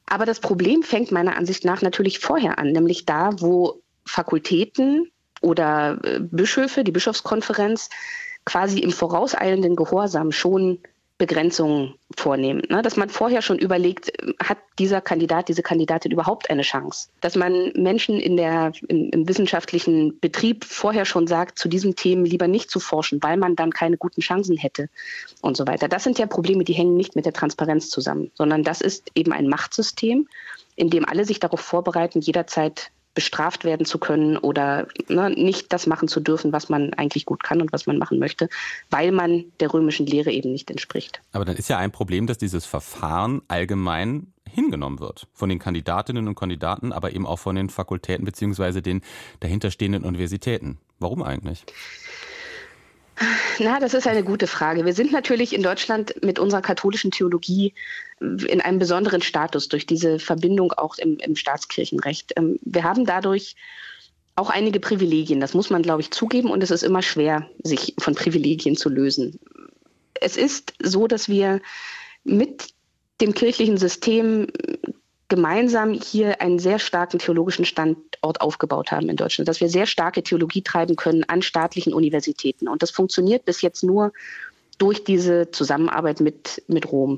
Aber 0.05 0.25
das 0.25 0.39
Problem 0.39 0.83
fängt 0.83 1.11
meiner 1.11 1.35
Ansicht 1.35 1.65
nach 1.65 1.81
natürlich 1.81 2.19
vorher 2.19 2.57
an, 2.59 2.71
nämlich 2.71 3.05
da, 3.05 3.31
wo 3.39 3.81
Fakultäten 4.05 5.11
oder 5.43 5.99
äh, 6.03 6.19
Bischöfe, 6.19 6.83
die 6.83 6.91
Bischofskonferenz, 6.91 7.89
quasi 8.45 8.79
im 8.79 8.91
vorauseilenden 8.91 9.75
Gehorsam 9.75 10.31
schon 10.31 10.79
Begrenzungen 11.19 11.93
vornehmen. 12.17 12.63
Ne? 12.69 12.81
Dass 12.81 12.97
man 12.97 13.07
vorher 13.07 13.41
schon 13.41 13.59
überlegt, 13.59 14.11
hat 14.43 14.57
dieser 14.79 14.99
Kandidat, 14.99 15.47
diese 15.47 15.61
Kandidatin 15.61 16.11
überhaupt 16.11 16.49
eine 16.49 16.63
Chance? 16.63 17.09
Dass 17.21 17.35
man 17.35 17.71
Menschen 17.75 18.19
in 18.19 18.35
der, 18.35 18.73
im, 18.87 19.09
im 19.11 19.27
wissenschaftlichen 19.27 20.19
Betrieb 20.19 20.65
vorher 20.65 21.05
schon 21.05 21.27
sagt, 21.27 21.59
zu 21.59 21.69
diesen 21.69 21.95
Themen 21.95 22.25
lieber 22.25 22.47
nicht 22.47 22.71
zu 22.71 22.79
forschen, 22.79 23.21
weil 23.21 23.37
man 23.37 23.55
dann 23.55 23.71
keine 23.71 23.97
guten 23.97 24.21
Chancen 24.21 24.57
hätte 24.57 24.89
und 25.41 25.55
so 25.55 25.67
weiter. 25.67 25.87
Das 25.87 26.03
sind 26.03 26.17
ja 26.19 26.25
Probleme, 26.25 26.63
die 26.63 26.73
hängen 26.73 26.97
nicht 26.97 27.15
mit 27.15 27.25
der 27.25 27.33
Transparenz 27.33 27.89
zusammen, 27.89 28.31
sondern 28.33 28.63
das 28.63 28.81
ist 28.81 29.11
eben 29.15 29.31
ein 29.33 29.47
Machtsystem, 29.47 30.27
in 30.75 30.89
dem 30.89 31.07
alle 31.07 31.25
sich 31.25 31.39
darauf 31.39 31.61
vorbereiten, 31.61 32.19
jederzeit 32.19 32.91
bestraft 33.13 33.63
werden 33.63 33.85
zu 33.85 33.99
können 33.99 34.37
oder 34.37 34.87
ne, 35.07 35.29
nicht 35.29 35.71
das 35.71 35.87
machen 35.87 36.07
zu 36.07 36.19
dürfen, 36.19 36.51
was 36.51 36.69
man 36.69 36.93
eigentlich 36.93 37.25
gut 37.25 37.43
kann 37.43 37.61
und 37.61 37.71
was 37.71 37.85
man 37.85 37.97
machen 37.97 38.19
möchte, 38.19 38.49
weil 38.89 39.11
man 39.11 39.45
der 39.59 39.73
römischen 39.73 40.05
Lehre 40.05 40.31
eben 40.31 40.51
nicht 40.51 40.71
entspricht. 40.71 41.21
Aber 41.31 41.45
dann 41.45 41.55
ist 41.55 41.69
ja 41.69 41.77
ein 41.77 41.91
Problem, 41.91 42.27
dass 42.27 42.37
dieses 42.37 42.65
Verfahren 42.65 43.41
allgemein 43.47 44.33
hingenommen 44.49 44.99
wird 44.99 45.27
von 45.33 45.49
den 45.49 45.59
Kandidatinnen 45.59 46.27
und 46.27 46.35
Kandidaten, 46.35 46.91
aber 46.91 47.13
eben 47.13 47.25
auch 47.25 47.39
von 47.39 47.55
den 47.55 47.69
Fakultäten 47.69 48.25
beziehungsweise 48.25 48.81
den 48.81 49.01
dahinterstehenden 49.39 50.03
Universitäten. 50.03 50.77
Warum 50.99 51.23
eigentlich? 51.23 51.65
Na, 53.59 53.79
das 53.79 53.93
ist 53.93 54.07
eine 54.07 54.23
gute 54.23 54.47
Frage. 54.47 54.85
Wir 54.85 54.93
sind 54.93 55.11
natürlich 55.11 55.53
in 55.53 55.61
Deutschland 55.61 56.15
mit 56.23 56.39
unserer 56.39 56.61
katholischen 56.61 57.11
Theologie 57.11 57.73
in 58.19 58.61
einem 58.61 58.79
besonderen 58.79 59.21
Status 59.21 59.67
durch 59.67 59.85
diese 59.85 60.19
Verbindung 60.19 60.71
auch 60.73 60.97
im, 60.97 61.17
im 61.19 61.35
Staatskirchenrecht. 61.35 62.33
Ähm, 62.35 62.59
wir 62.63 62.83
haben 62.83 63.05
dadurch 63.05 63.55
auch 64.35 64.49
einige 64.49 64.79
Privilegien. 64.79 65.39
Das 65.39 65.53
muss 65.53 65.69
man, 65.69 65.83
glaube 65.83 66.01
ich, 66.01 66.11
zugeben. 66.11 66.49
Und 66.49 66.63
es 66.63 66.71
ist 66.71 66.83
immer 66.83 67.01
schwer, 67.01 67.47
sich 67.63 67.93
von 67.99 68.15
Privilegien 68.15 68.75
zu 68.75 68.89
lösen. 68.89 69.39
Es 70.19 70.37
ist 70.37 70.73
so, 70.81 71.07
dass 71.07 71.29
wir 71.29 71.61
mit 72.23 72.69
dem 73.21 73.33
kirchlichen 73.33 73.77
System 73.77 74.47
gemeinsam 75.33 75.93
hier 75.93 76.41
einen 76.41 76.59
sehr 76.59 76.77
starken 76.77 77.17
theologischen 77.17 77.65
Standort 77.65 78.39
aufgebaut 78.39 78.91
haben 78.91 79.09
in 79.09 79.15
Deutschland, 79.15 79.47
dass 79.47 79.61
wir 79.61 79.67
sehr 79.67 79.87
starke 79.87 80.21
Theologie 80.21 80.61
treiben 80.61 80.95
können 80.95 81.23
an 81.23 81.41
staatlichen 81.41 81.91
Universitäten. 81.91 82.67
Und 82.67 82.83
das 82.83 82.91
funktioniert 82.91 83.43
bis 83.43 83.63
jetzt 83.63 83.83
nur 83.83 84.13
durch 84.77 85.03
diese 85.03 85.49
Zusammenarbeit 85.49 86.19
mit, 86.19 86.61
mit 86.67 86.91
Rom. 86.91 87.13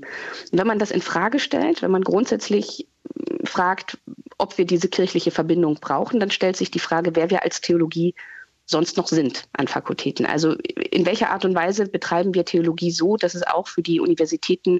Und 0.50 0.58
wenn 0.58 0.66
man 0.66 0.80
das 0.80 0.92
in 0.92 1.02
Frage 1.02 1.40
stellt, 1.40 1.82
wenn 1.82 1.92
man 1.92 2.06
grundsätzlich 2.06 2.88
fragt, 3.44 3.98
ob 4.38 4.58
wir 4.58 4.64
diese 4.64 4.88
kirchliche 4.88 5.32
Verbindung 5.32 5.76
brauchen, 5.82 6.22
dann 6.22 6.32
stellt 6.32 6.56
sich 6.56 6.72
die 6.72 6.80
Frage, 6.80 7.18
wer 7.18 7.30
wir 7.30 7.44
als 7.44 7.60
Theologie 7.60 8.16
sonst 8.66 8.96
noch 8.96 9.10
sind 9.10 9.44
an 9.52 9.68
Fakultäten. 9.68 10.26
Also 10.26 10.54
in 10.54 11.06
welcher 11.06 11.32
Art 11.32 11.44
und 11.44 11.54
Weise 11.54 11.86
betreiben 11.86 12.34
wir 12.34 12.46
Theologie 12.46 12.92
so, 12.92 13.18
dass 13.18 13.36
es 13.36 13.46
auch 13.46 13.68
für 13.68 13.82
die 13.82 14.00
Universitäten 14.00 14.80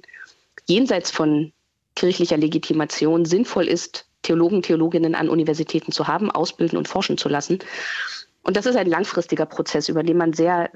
jenseits 0.66 1.10
von 1.10 1.52
kirchlicher 1.96 2.36
Legitimation 2.36 3.24
sinnvoll 3.24 3.66
ist, 3.66 4.06
Theologen, 4.22 4.62
Theologinnen 4.62 5.14
an 5.14 5.28
Universitäten 5.28 5.92
zu 5.92 6.06
haben, 6.06 6.30
ausbilden 6.30 6.78
und 6.78 6.88
forschen 6.88 7.18
zu 7.18 7.28
lassen. 7.28 7.58
Und 8.42 8.56
das 8.56 8.66
ist 8.66 8.76
ein 8.76 8.88
langfristiger 8.88 9.46
Prozess, 9.46 9.88
über 9.88 10.04
den 10.04 10.16
man 10.16 10.32
sehr 10.32 10.70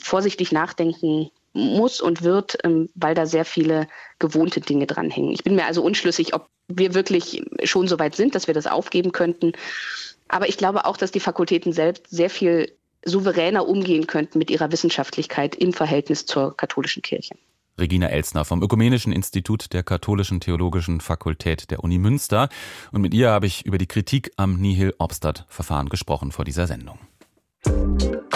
vorsichtig 0.00 0.52
nachdenken 0.52 1.30
muss 1.52 2.00
und 2.00 2.22
wird, 2.22 2.58
ähm, 2.62 2.88
weil 2.94 3.14
da 3.14 3.26
sehr 3.26 3.44
viele 3.44 3.88
gewohnte 4.20 4.60
Dinge 4.60 4.86
dranhängen. 4.86 5.32
Ich 5.32 5.42
bin 5.42 5.56
mir 5.56 5.64
also 5.64 5.82
unschlüssig, 5.82 6.34
ob 6.34 6.48
wir 6.68 6.94
wirklich 6.94 7.42
schon 7.64 7.88
so 7.88 7.98
weit 7.98 8.14
sind, 8.14 8.34
dass 8.34 8.46
wir 8.46 8.54
das 8.54 8.66
aufgeben 8.66 9.10
könnten. 9.10 9.52
Aber 10.28 10.48
ich 10.48 10.58
glaube 10.58 10.84
auch, 10.84 10.96
dass 10.96 11.10
die 11.10 11.20
Fakultäten 11.20 11.72
selbst 11.72 12.08
sehr 12.08 12.30
viel 12.30 12.72
souveräner 13.04 13.66
umgehen 13.66 14.06
könnten 14.06 14.38
mit 14.38 14.50
ihrer 14.50 14.70
Wissenschaftlichkeit 14.70 15.54
im 15.56 15.72
Verhältnis 15.72 16.26
zur 16.26 16.56
katholischen 16.56 17.02
Kirche. 17.02 17.34
Regina 17.78 18.08
Elsner 18.08 18.44
vom 18.44 18.62
Ökumenischen 18.62 19.12
Institut 19.12 19.72
der 19.72 19.82
Katholischen 19.82 20.40
Theologischen 20.40 21.00
Fakultät 21.00 21.70
der 21.70 21.82
Uni 21.84 21.98
Münster. 21.98 22.48
Und 22.92 23.02
mit 23.02 23.14
ihr 23.14 23.30
habe 23.30 23.46
ich 23.46 23.64
über 23.64 23.78
die 23.78 23.86
Kritik 23.86 24.32
am 24.36 24.60
Nihil-Obstadt-Verfahren 24.60 25.88
gesprochen 25.88 26.32
vor 26.32 26.44
dieser 26.44 26.66
Sendung. 26.66 26.98
Auch 27.64 28.27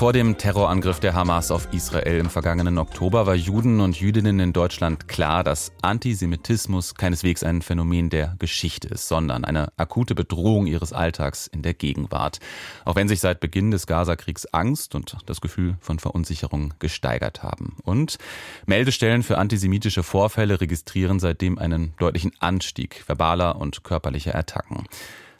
vor 0.00 0.14
dem 0.14 0.38
Terrorangriff 0.38 0.98
der 0.98 1.12
Hamas 1.12 1.50
auf 1.50 1.68
Israel 1.74 2.20
im 2.20 2.30
vergangenen 2.30 2.78
Oktober 2.78 3.26
war 3.26 3.34
Juden 3.34 3.80
und 3.80 4.00
Jüdinnen 4.00 4.40
in 4.40 4.54
Deutschland 4.54 5.08
klar, 5.08 5.44
dass 5.44 5.72
Antisemitismus 5.82 6.94
keineswegs 6.94 7.44
ein 7.44 7.60
Phänomen 7.60 8.08
der 8.08 8.34
Geschichte 8.38 8.88
ist, 8.88 9.08
sondern 9.08 9.44
eine 9.44 9.70
akute 9.76 10.14
Bedrohung 10.14 10.66
ihres 10.66 10.94
Alltags 10.94 11.48
in 11.48 11.60
der 11.60 11.74
Gegenwart. 11.74 12.38
Auch 12.86 12.96
wenn 12.96 13.08
sich 13.08 13.20
seit 13.20 13.40
Beginn 13.40 13.72
des 13.72 13.86
Gazakriegs 13.86 14.46
Angst 14.46 14.94
und 14.94 15.18
das 15.26 15.42
Gefühl 15.42 15.76
von 15.80 15.98
Verunsicherung 15.98 16.72
gesteigert 16.78 17.42
haben. 17.42 17.76
Und 17.82 18.16
Meldestellen 18.64 19.22
für 19.22 19.36
antisemitische 19.36 20.02
Vorfälle 20.02 20.62
registrieren 20.62 21.20
seitdem 21.20 21.58
einen 21.58 21.92
deutlichen 21.98 22.32
Anstieg 22.38 23.04
verbaler 23.06 23.56
und 23.56 23.84
körperlicher 23.84 24.34
Attacken. 24.34 24.86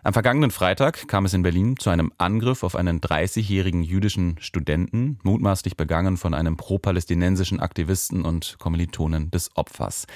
Am 0.02 0.14
vergangenen 0.14 0.50
Freitag 0.50 1.09
kam 1.09 1.26
es 1.26 1.35
in 1.35 1.42
Berlin 1.42 1.76
zu 1.76 1.90
einem 1.90 2.11
Angriff 2.16 2.62
auf 2.62 2.75
einen 2.75 3.02
30-jährigen 3.02 3.83
jüdischen 3.83 4.37
Studenten, 4.40 5.19
mutmaßlich 5.25 5.76
begangen 5.76 6.16
von 6.16 6.33
einem 6.33 6.57
pro-palästinensischen 6.57 7.61
Aktivisten 7.61 8.25
und 8.25 8.57
Kommilitonen 8.59 9.30
des 9.30 9.54
Opfers. 9.57 10.07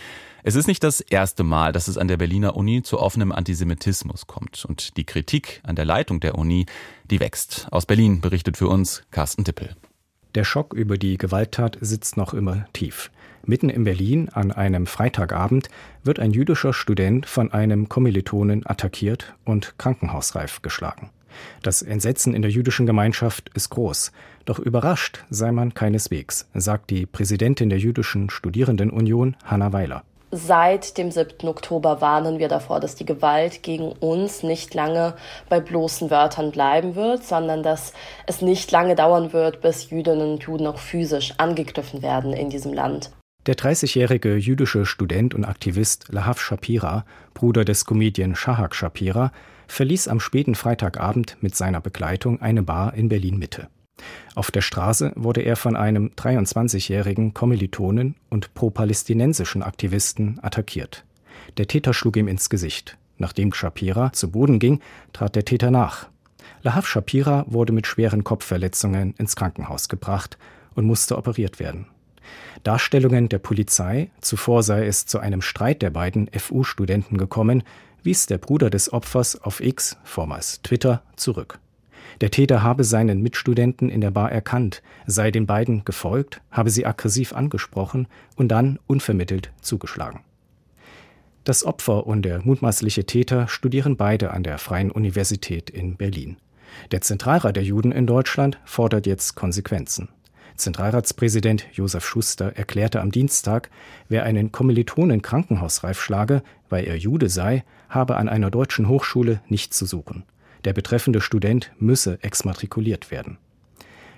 Es 0.43 0.55
ist 0.55 0.69
nicht 0.69 0.83
das 0.85 1.03
erste 1.03 1.45
Mal, 1.45 1.73
dass 1.73 1.89
es 1.89 1.99
an 1.99 2.09
der 2.09 2.17
Berliner 2.17 2.57
Uni 2.57 2.83
zu 2.83 2.99
offenem 2.99 3.31
Antisemitismus 3.31 4.27
kommt. 4.27 4.65
Und 4.65 4.97
die 4.97 5.05
Kritik 5.05 5.61
an 5.65 5.77
der 5.77 5.85
Leitung 5.85 6.19
der 6.19 6.39
Uni, 6.39 6.65
die 7.11 7.21
wächst. 7.21 7.69
Aus 7.71 7.85
Berlin 7.85 8.23
berichtet 8.23 8.57
für 8.57 8.69
uns 8.69 9.03
Carsten 9.11 9.45
Dippel. 9.45 9.77
Der 10.35 10.45
Schock 10.45 10.75
über 10.75 10.99
die 10.99 11.17
Gewalttat 11.17 11.79
sitzt 11.81 12.17
noch 12.17 12.35
immer 12.35 12.67
tief. 12.73 13.11
Mitten 13.47 13.69
in 13.69 13.85
Berlin 13.85 14.29
an 14.31 14.51
einem 14.51 14.87
Freitagabend 14.87 15.69
wird 16.03 16.19
ein 16.19 16.33
jüdischer 16.33 16.73
Student 16.73 17.27
von 17.27 17.53
einem 17.53 17.89
Kommilitonen 17.89 18.67
attackiert 18.67 19.35
und 19.45 19.75
krankenhausreif 19.79 20.63
geschlagen. 20.63 21.11
Das 21.63 21.83
Entsetzen 21.83 22.35
in 22.35 22.43
der 22.43 22.51
jüdischen 22.51 22.87
Gemeinschaft 22.87 23.51
ist 23.55 23.71
groß. 23.71 24.13
Doch 24.45 24.59
überrascht 24.59 25.25
sei 25.31 25.53
man 25.53 25.75
keineswegs, 25.75 26.49
sagt 26.55 26.91
die 26.91 27.07
Präsidentin 27.07 27.69
der 27.69 27.79
jüdischen 27.79 28.31
Studierendenunion 28.31 29.37
Hanna 29.45 29.73
Weiler. 29.73 30.05
Seit 30.37 30.99
dem 30.99 31.13
7. 31.13 31.47
Oktober 31.47 32.01
warnen 32.01 32.41
wir 32.41 32.49
davor, 32.49 32.81
dass 32.81 32.97
die 32.97 33.07
Gewalt 33.07 33.63
gegen 33.63 33.93
uns 33.93 34.43
nicht 34.43 34.75
lange 34.75 35.15
bei 35.49 35.61
bloßen 35.61 36.11
Wörtern 36.11 36.51
bleiben 36.51 36.97
wird, 36.97 37.23
sondern 37.23 37.63
dass 37.63 37.93
es 38.27 38.43
nicht 38.43 38.73
lange 38.73 38.97
dauern 38.97 39.33
wird, 39.33 39.61
bis 39.61 39.91
Jüdinnen 39.91 40.33
und 40.33 40.43
Juden 40.43 40.67
auch 40.67 40.81
physisch 40.81 41.35
angegriffen 41.37 42.03
werden 42.03 42.33
in 42.33 42.51
diesem 42.51 42.73
Land. 42.73 43.13
Der 43.47 43.55
30-jährige 43.55 44.35
jüdische 44.35 44.87
Student 44.87 45.35
und 45.35 45.45
Aktivist 45.45 46.07
Lahav 46.09 46.41
Shapira, 46.41 47.05
Bruder 47.33 47.65
des 47.65 47.85
Comedian 47.85 48.35
Shahak 48.35 48.75
Shapira, 48.75 49.31
verließ 49.69 50.09
am 50.09 50.19
späten 50.19 50.57
Freitagabend 50.57 51.37
mit 51.43 51.55
seiner 51.55 51.81
Begleitung 51.81 52.43
eine 52.43 52.65
Bar 52.65 52.95
in 52.95 53.09
Berlin 53.09 53.39
Mitte. 53.39 53.69
Auf 54.35 54.51
der 54.51 54.63
Straße 54.63 55.13
wurde 55.15 55.43
er 55.43 55.57
von 55.57 55.77
einem 55.77 56.11
23-jährigen 56.17 57.35
Kommilitonen 57.35 58.17
und 58.31 58.53
pro-palästinensischen 58.55 59.63
Aktivisten 59.63 60.41
attackiert. 60.43 61.05
Der 61.57 61.69
Täter 61.69 61.95
schlug 61.95 62.17
ihm 62.17 62.29
ins 62.29 62.51
Gesicht. 62.51 62.99
Nachdem 63.17 63.53
Shapira 63.53 64.13
zu 64.13 64.31
Boden 64.31 64.59
ging, 64.59 64.81
trat 65.13 65.37
der 65.37 65.45
Täter 65.45 65.71
nach. 65.71 66.09
Lahav 66.63 66.87
Shapira 66.87 67.45
wurde 67.47 67.73
mit 67.73 67.87
schweren 67.87 68.25
Kopfverletzungen 68.25 69.15
ins 69.19 69.37
Krankenhaus 69.37 69.89
gebracht 69.89 70.37
und 70.75 70.85
musste 70.85 71.17
operiert 71.17 71.61
werden. 71.61 71.87
Darstellungen 72.63 73.29
der 73.29 73.39
Polizei, 73.39 74.11
zuvor 74.21 74.63
sei 74.63 74.87
es 74.87 75.07
zu 75.07 75.19
einem 75.19 75.43
Streit 75.43 75.83
der 75.83 75.91
beiden 75.91 76.29
FU-Studenten 76.37 77.19
gekommen, 77.19 77.63
wies 78.03 78.27
der 78.27 78.39
Bruder 78.39 78.71
des 78.71 78.93
Opfers 78.93 79.41
auf 79.41 79.61
X, 79.61 79.99
vormals 80.05 80.63
Twitter, 80.63 81.03
zurück. 81.17 81.61
Der 82.21 82.31
Täter 82.31 82.63
habe 82.63 82.85
seinen 82.85 83.23
Mitstudenten 83.23 83.91
in 83.91 84.01
der 84.01 84.11
Bar 84.11 84.31
erkannt, 84.31 84.83
sei 85.07 85.31
den 85.31 85.47
beiden 85.47 85.85
gefolgt, 85.85 86.41
habe 86.51 86.71
sie 86.71 86.87
aggressiv 86.87 87.33
angesprochen 87.33 88.07
und 88.37 88.49
dann 88.49 88.79
unvermittelt 88.87 89.53
zugeschlagen. 89.61 90.21
Das 91.45 91.65
Opfer 91.65 92.07
und 92.07 92.23
der 92.23 92.41
mutmaßliche 92.43 93.05
Täter 93.05 93.49
studieren 93.49 93.97
beide 93.97 94.31
an 94.31 94.43
der 94.43 94.59
Freien 94.59 94.91
Universität 94.91 95.69
in 95.69 95.97
Berlin. 95.97 96.39
Der 96.91 97.03
Zentralrat 97.03 97.57
der 97.57 97.63
Juden 97.63 97.93
in 97.93 98.07
Deutschland 98.07 98.59
fordert 98.65 99.07
jetzt 99.07 99.35
Konsequenzen. 99.35 100.09
Zentralratspräsident 100.57 101.67
Josef 101.73 102.07
Schuster 102.07 102.57
erklärte 102.57 103.01
am 103.01 103.11
Dienstag, 103.11 103.71
wer 104.09 104.23
einen 104.23 104.53
Kommilitonen 104.53 105.21
krankenhausreif 105.21 106.01
schlage, 106.01 106.43
weil 106.71 106.85
er 106.85 106.97
Jude 106.97 107.29
sei, 107.29 107.65
habe 107.89 108.17
an 108.17 108.29
einer 108.29 108.51
deutschen 108.51 108.89
Hochschule 108.89 109.41
nichts 109.49 109.77
zu 109.77 109.85
suchen. 109.85 110.25
Der 110.65 110.73
betreffende 110.73 111.21
Student 111.21 111.73
müsse 111.79 112.19
exmatrikuliert 112.23 113.11
werden. 113.11 113.39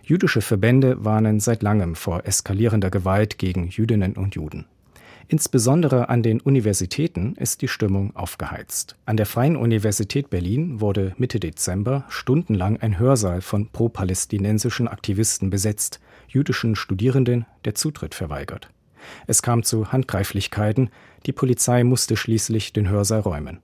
Jüdische 0.02 0.40
Verbände 0.40 1.04
warnen 1.04 1.40
seit 1.40 1.62
langem 1.62 1.96
vor 1.96 2.24
eskalierender 2.24 2.90
Gewalt 2.90 3.38
gegen 3.38 3.68
Jüdinnen 3.68 4.12
und 4.12 4.36
Juden. 4.36 4.66
Insbesondere 5.28 6.08
an 6.08 6.22
den 6.22 6.40
Universitäten 6.40 7.34
ist 7.34 7.60
die 7.60 7.66
Stimmung 7.66 8.14
aufgeheizt. 8.14 8.94
An 9.06 9.16
der 9.16 9.26
Freien 9.26 9.56
Universität 9.56 10.30
Berlin 10.30 10.80
wurde 10.80 11.14
Mitte 11.18 11.40
Dezember 11.40 12.04
stundenlang 12.08 12.76
ein 12.76 13.00
Hörsaal 13.00 13.40
von 13.40 13.68
pro-palästinensischen 13.68 14.86
Aktivisten 14.86 15.50
besetzt, 15.50 15.98
jüdischen 16.28 16.76
Studierenden 16.76 17.44
der 17.64 17.74
Zutritt 17.74 18.14
verweigert. 18.14 18.70
Es 19.26 19.42
kam 19.42 19.64
zu 19.64 19.90
Handgreiflichkeiten, 19.90 20.90
die 21.26 21.32
Polizei 21.32 21.82
musste 21.82 22.16
schließlich 22.16 22.72
den 22.72 22.88
Hörsaal 22.88 23.20
räumen. 23.20 23.58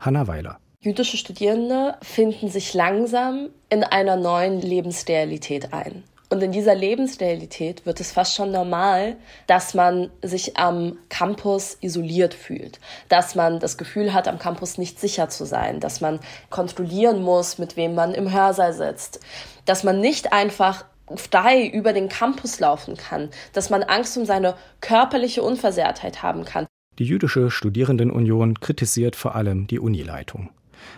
Hanna 0.00 0.26
Weiler. 0.26 0.58
Jüdische 0.84 1.16
Studierende 1.16 1.96
finden 2.02 2.50
sich 2.50 2.74
langsam 2.74 3.48
in 3.70 3.84
einer 3.84 4.16
neuen 4.16 4.60
Lebensrealität 4.60 5.72
ein. 5.72 6.04
Und 6.28 6.42
in 6.42 6.52
dieser 6.52 6.74
Lebensrealität 6.74 7.86
wird 7.86 8.00
es 8.00 8.12
fast 8.12 8.34
schon 8.34 8.50
normal, 8.50 9.16
dass 9.46 9.72
man 9.72 10.10
sich 10.20 10.58
am 10.58 10.98
Campus 11.08 11.78
isoliert 11.80 12.34
fühlt, 12.34 12.80
dass 13.08 13.34
man 13.34 13.60
das 13.60 13.78
Gefühl 13.78 14.12
hat, 14.12 14.28
am 14.28 14.38
Campus 14.38 14.76
nicht 14.76 15.00
sicher 15.00 15.30
zu 15.30 15.46
sein, 15.46 15.80
dass 15.80 16.02
man 16.02 16.20
kontrollieren 16.50 17.22
muss, 17.22 17.56
mit 17.56 17.78
wem 17.78 17.94
man 17.94 18.12
im 18.12 18.30
Hörsaal 18.30 18.74
sitzt, 18.74 19.20
dass 19.64 19.84
man 19.84 20.02
nicht 20.02 20.34
einfach 20.34 20.84
frei 21.16 21.66
über 21.66 21.94
den 21.94 22.10
Campus 22.10 22.60
laufen 22.60 22.98
kann, 22.98 23.30
dass 23.54 23.70
man 23.70 23.84
Angst 23.84 24.18
um 24.18 24.26
seine 24.26 24.54
körperliche 24.82 25.42
Unversehrtheit 25.42 26.22
haben 26.22 26.44
kann. 26.44 26.66
Die 26.98 27.06
jüdische 27.06 27.50
Studierendenunion 27.50 28.60
kritisiert 28.60 29.16
vor 29.16 29.34
allem 29.34 29.66
die 29.66 29.78
Unileitung. 29.78 30.50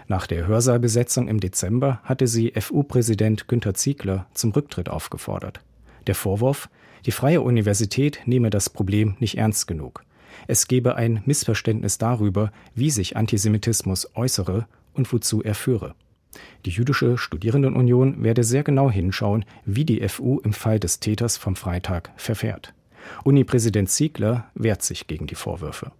Nach 0.08 0.26
der 0.26 0.46
Hörsaalbesetzung 0.46 1.28
im 1.28 1.40
Dezember 1.40 2.00
hatte 2.04 2.26
sie 2.26 2.52
FU-Präsident 2.58 3.48
Günter 3.48 3.74
Ziegler 3.74 4.26
zum 4.34 4.52
Rücktritt 4.52 4.88
aufgefordert. 4.88 5.60
Der 6.06 6.14
Vorwurf, 6.14 6.68
die 7.04 7.12
Freie 7.12 7.40
Universität 7.40 8.20
nehme 8.26 8.50
das 8.50 8.70
Problem 8.70 9.16
nicht 9.18 9.38
ernst 9.38 9.66
genug. 9.66 10.04
Es 10.46 10.68
gebe 10.68 10.96
ein 10.96 11.22
Missverständnis 11.24 11.98
darüber, 11.98 12.52
wie 12.74 12.90
sich 12.90 13.16
Antisemitismus 13.16 14.10
äußere 14.14 14.66
und 14.94 15.12
wozu 15.12 15.42
er 15.42 15.54
führe. 15.54 15.94
Die 16.64 16.70
Jüdische 16.70 17.16
Studierendenunion 17.16 18.22
werde 18.22 18.44
sehr 18.44 18.62
genau 18.62 18.90
hinschauen, 18.90 19.44
wie 19.64 19.84
die 19.84 20.06
FU 20.08 20.40
im 20.40 20.52
Fall 20.52 20.78
des 20.78 21.00
Täters 21.00 21.36
vom 21.36 21.56
Freitag 21.56 22.10
verfährt. 22.16 22.74
Uni-Präsident 23.24 23.88
Ziegler 23.88 24.50
wehrt 24.54 24.82
sich 24.82 25.06
gegen 25.06 25.26
die 25.26 25.34
Vorwürfe. 25.34 25.92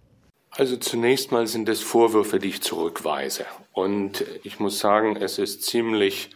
Also 0.57 0.75
zunächst 0.75 1.31
mal 1.31 1.45
sind 1.45 1.69
es 1.69 1.83
Vorwürfe, 1.83 2.39
die 2.39 2.47
ich 2.47 2.63
zurückweise. 2.63 3.45
Und 3.73 4.25
ich 4.41 4.59
muss 4.59 4.79
sagen, 4.79 5.15
es 5.15 5.37
ist 5.37 5.61
ziemlich 5.61 6.31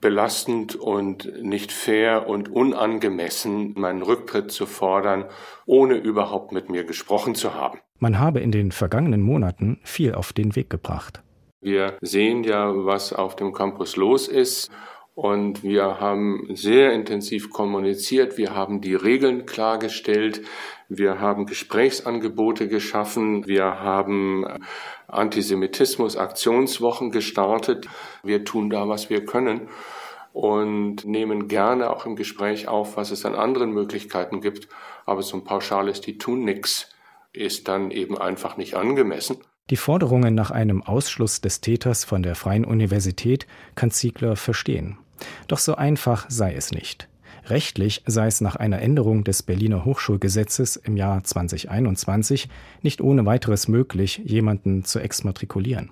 belastend 0.00 0.74
und 0.74 1.40
nicht 1.40 1.70
fair 1.70 2.28
und 2.28 2.50
unangemessen, 2.50 3.72
meinen 3.76 4.02
Rücktritt 4.02 4.50
zu 4.50 4.66
fordern, 4.66 5.26
ohne 5.66 5.94
überhaupt 5.94 6.50
mit 6.50 6.68
mir 6.68 6.82
gesprochen 6.82 7.36
zu 7.36 7.54
haben. 7.54 7.78
Man 8.00 8.18
habe 8.18 8.40
in 8.40 8.50
den 8.50 8.72
vergangenen 8.72 9.22
Monaten 9.22 9.78
viel 9.84 10.16
auf 10.16 10.32
den 10.32 10.56
Weg 10.56 10.68
gebracht. 10.68 11.22
Wir 11.60 11.96
sehen 12.00 12.42
ja, 12.42 12.72
was 12.74 13.12
auf 13.12 13.36
dem 13.36 13.52
Campus 13.52 13.94
los 13.94 14.26
ist. 14.26 14.68
Und 15.14 15.62
wir 15.62 16.00
haben 16.00 16.48
sehr 16.54 16.92
intensiv 16.92 17.50
kommuniziert. 17.50 18.36
Wir 18.36 18.54
haben 18.56 18.80
die 18.80 18.96
Regeln 18.96 19.46
klargestellt. 19.46 20.42
Wir 20.88 21.20
haben 21.20 21.46
Gesprächsangebote 21.46 22.68
geschaffen. 22.68 23.46
Wir 23.46 23.80
haben 23.80 24.46
Antisemitismus-Aktionswochen 25.08 27.10
gestartet. 27.10 27.88
Wir 28.22 28.44
tun 28.44 28.70
da, 28.70 28.88
was 28.88 29.10
wir 29.10 29.24
können 29.24 29.68
und 30.34 31.04
nehmen 31.04 31.46
gerne 31.46 31.90
auch 31.90 32.06
im 32.06 32.16
Gespräch 32.16 32.66
auf, 32.66 32.96
was 32.96 33.12
es 33.12 33.24
an 33.24 33.36
anderen 33.36 33.70
Möglichkeiten 33.70 34.40
gibt. 34.40 34.68
Aber 35.06 35.22
so 35.22 35.36
ein 35.36 35.44
pauschales, 35.44 36.00
die 36.00 36.18
tun 36.18 36.44
nix, 36.44 36.90
ist 37.32 37.68
dann 37.68 37.92
eben 37.92 38.18
einfach 38.18 38.56
nicht 38.56 38.74
angemessen. 38.74 39.36
Die 39.70 39.76
Forderungen 39.76 40.34
nach 40.34 40.50
einem 40.50 40.82
Ausschluss 40.82 41.40
des 41.40 41.60
Täters 41.60 42.04
von 42.04 42.22
der 42.22 42.34
Freien 42.34 42.64
Universität 42.64 43.46
kann 43.76 43.92
Ziegler 43.92 44.34
verstehen. 44.34 44.98
Doch 45.46 45.58
so 45.58 45.76
einfach 45.76 46.26
sei 46.28 46.54
es 46.54 46.72
nicht. 46.72 47.08
Rechtlich 47.46 48.02
sei 48.06 48.26
es 48.26 48.40
nach 48.40 48.56
einer 48.56 48.80
Änderung 48.80 49.22
des 49.22 49.42
Berliner 49.42 49.84
Hochschulgesetzes 49.84 50.76
im 50.76 50.96
Jahr 50.96 51.22
2021 51.22 52.48
nicht 52.82 53.02
ohne 53.02 53.26
weiteres 53.26 53.68
möglich, 53.68 54.22
jemanden 54.24 54.84
zu 54.84 54.98
exmatrikulieren. 54.98 55.90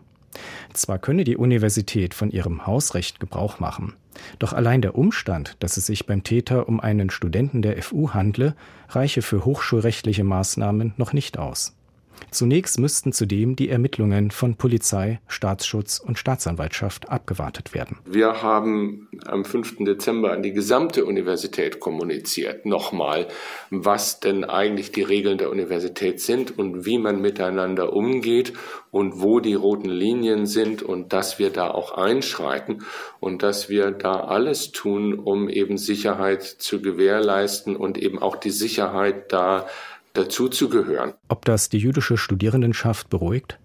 Zwar 0.72 0.98
könne 0.98 1.24
die 1.24 1.36
Universität 1.36 2.14
von 2.14 2.30
ihrem 2.30 2.66
Hausrecht 2.66 3.20
Gebrauch 3.20 3.60
machen, 3.60 3.92
doch 4.38 4.54
allein 4.54 4.80
der 4.80 4.96
Umstand, 4.96 5.56
dass 5.60 5.76
es 5.76 5.86
sich 5.86 6.06
beim 6.06 6.22
Täter 6.24 6.68
um 6.68 6.80
einen 6.80 7.10
Studenten 7.10 7.60
der 7.60 7.82
FU 7.82 8.14
handle, 8.14 8.54
reiche 8.88 9.20
für 9.20 9.44
hochschulrechtliche 9.44 10.24
Maßnahmen 10.24 10.94
noch 10.96 11.12
nicht 11.12 11.38
aus. 11.38 11.74
Zunächst 12.30 12.78
müssten 12.78 13.12
zudem 13.12 13.56
die 13.56 13.68
Ermittlungen 13.68 14.30
von 14.30 14.56
Polizei, 14.56 15.20
Staatsschutz 15.26 15.98
und 15.98 16.18
Staatsanwaltschaft 16.18 17.08
abgewartet 17.08 17.74
werden. 17.74 17.98
Wir 18.04 18.42
haben 18.42 19.08
am 19.26 19.44
5. 19.44 19.84
Dezember 19.84 20.32
an 20.32 20.42
die 20.42 20.52
gesamte 20.52 21.04
Universität 21.04 21.80
kommuniziert, 21.80 22.66
nochmal, 22.66 23.28
was 23.70 24.20
denn 24.20 24.44
eigentlich 24.44 24.92
die 24.92 25.02
Regeln 25.02 25.38
der 25.38 25.50
Universität 25.50 26.20
sind 26.20 26.58
und 26.58 26.86
wie 26.86 26.98
man 26.98 27.20
miteinander 27.20 27.92
umgeht 27.92 28.52
und 28.90 29.22
wo 29.22 29.40
die 29.40 29.54
roten 29.54 29.88
Linien 29.88 30.46
sind 30.46 30.82
und 30.82 31.12
dass 31.12 31.38
wir 31.38 31.50
da 31.50 31.70
auch 31.70 31.92
einschreiten 31.92 32.84
und 33.20 33.42
dass 33.42 33.68
wir 33.68 33.90
da 33.90 34.20
alles 34.20 34.70
tun, 34.70 35.18
um 35.18 35.48
eben 35.48 35.78
Sicherheit 35.78 36.42
zu 36.42 36.82
gewährleisten 36.82 37.74
und 37.74 37.96
eben 37.96 38.20
auch 38.20 38.36
die 38.36 38.50
Sicherheit 38.50 39.32
da 39.32 39.66
dazuzugehören. 40.14 41.14
Ob 41.28 41.44
das 41.44 41.68
die 41.68 41.78
jüdische 41.78 42.16
Studierendenschaft 42.16 43.08
beruhigt? 43.10 43.58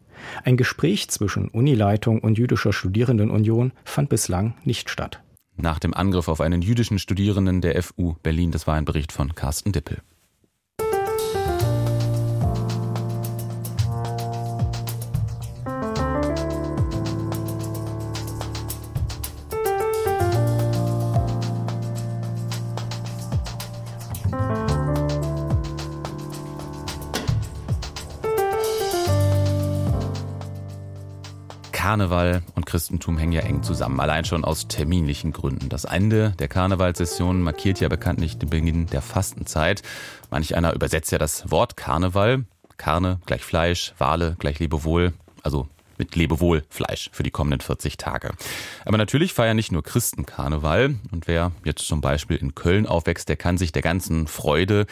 Ein 0.43 0.57
Gespräch 0.57 1.09
zwischen 1.09 1.49
Unileitung 1.49 2.19
und 2.19 2.37
jüdischer 2.37 2.73
Studierendenunion 2.73 3.71
fand 3.85 4.09
bislang 4.09 4.55
nicht 4.63 4.89
statt. 4.89 5.21
Nach 5.55 5.79
dem 5.79 5.93
Angriff 5.93 6.27
auf 6.27 6.41
einen 6.41 6.61
jüdischen 6.61 6.99
Studierenden 6.99 7.61
der 7.61 7.81
FU 7.81 8.15
Berlin, 8.21 8.51
das 8.51 8.67
war 8.67 8.75
ein 8.75 8.85
Bericht 8.85 9.11
von 9.11 9.33
Carsten 9.33 9.71
Dippel. 9.71 10.01
Karneval 31.97 32.43
und 32.53 32.67
Christentum 32.67 33.17
hängen 33.17 33.31
ja 33.31 33.41
eng 33.41 33.63
zusammen, 33.63 33.99
allein 33.99 34.23
schon 34.23 34.45
aus 34.45 34.67
terminlichen 34.67 35.33
Gründen. 35.33 35.67
Das 35.67 35.83
Ende 35.83 36.35
der 36.37 36.47
Karnevalssession 36.47 37.41
markiert 37.41 37.79
ja 37.79 37.89
bekanntlich 37.89 38.37
den 38.37 38.51
Beginn 38.51 38.85
der 38.85 39.01
Fastenzeit. 39.01 39.81
Manch 40.29 40.55
einer 40.55 40.75
übersetzt 40.75 41.11
ja 41.11 41.17
das 41.17 41.49
Wort 41.49 41.75
Karneval. 41.75 42.45
Karne 42.77 43.19
gleich 43.25 43.41
Fleisch, 43.41 43.95
Wale 43.97 44.35
gleich 44.37 44.59
Lebewohl, 44.59 45.13
also 45.41 45.67
mit 45.97 46.15
Lebewohl 46.15 46.63
Fleisch 46.69 47.09
für 47.13 47.23
die 47.23 47.31
kommenden 47.31 47.61
40 47.61 47.97
Tage. 47.97 48.29
Aber 48.85 48.99
natürlich 48.99 49.33
feiern 49.33 49.55
nicht 49.55 49.71
nur 49.71 49.81
Christen 49.81 50.27
Karneval. 50.27 50.97
Und 51.11 51.27
wer 51.27 51.51
jetzt 51.63 51.87
zum 51.87 52.01
Beispiel 52.01 52.37
in 52.37 52.53
Köln 52.53 52.85
aufwächst, 52.85 53.27
der 53.27 53.37
kann 53.37 53.57
sich 53.57 53.71
der 53.71 53.81
ganzen 53.81 54.27
Freude 54.27 54.85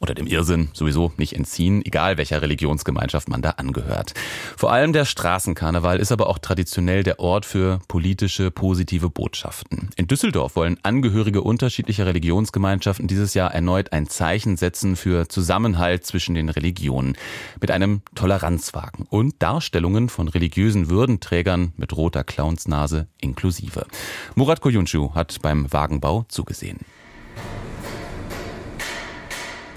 oder 0.00 0.14
dem 0.14 0.26
Irrsinn 0.26 0.70
sowieso 0.72 1.12
nicht 1.18 1.34
entziehen, 1.34 1.84
egal 1.84 2.16
welcher 2.16 2.40
Religionsgemeinschaft 2.40 3.28
man 3.28 3.42
da 3.42 3.50
angehört. 3.50 4.14
Vor 4.56 4.72
allem 4.72 4.92
der 4.92 5.04
Straßenkarneval 5.04 6.00
ist 6.00 6.10
aber 6.10 6.28
auch 6.28 6.38
traditionell 6.38 7.02
der 7.02 7.20
Ort 7.20 7.44
für 7.44 7.80
politische 7.86 8.50
positive 8.50 9.10
Botschaften. 9.10 9.90
In 9.96 10.06
Düsseldorf 10.06 10.56
wollen 10.56 10.78
Angehörige 10.82 11.42
unterschiedlicher 11.42 12.06
Religionsgemeinschaften 12.06 13.08
dieses 13.08 13.34
Jahr 13.34 13.52
erneut 13.52 13.92
ein 13.92 14.08
Zeichen 14.08 14.56
setzen 14.56 14.96
für 14.96 15.28
Zusammenhalt 15.28 16.06
zwischen 16.06 16.34
den 16.34 16.48
Religionen 16.48 17.16
mit 17.60 17.70
einem 17.70 18.00
Toleranzwagen 18.14 19.06
und 19.10 19.34
Darstellungen 19.42 20.08
von 20.08 20.28
religiösen 20.28 20.88
Würdenträgern 20.88 21.74
mit 21.76 21.94
roter 21.94 22.24
Clownsnase 22.24 23.06
inklusive. 23.20 23.86
Murat 24.34 24.62
Koyuncu 24.62 25.14
hat 25.14 25.42
beim 25.42 25.70
Wagenbau 25.70 26.24
zugesehen. 26.28 26.78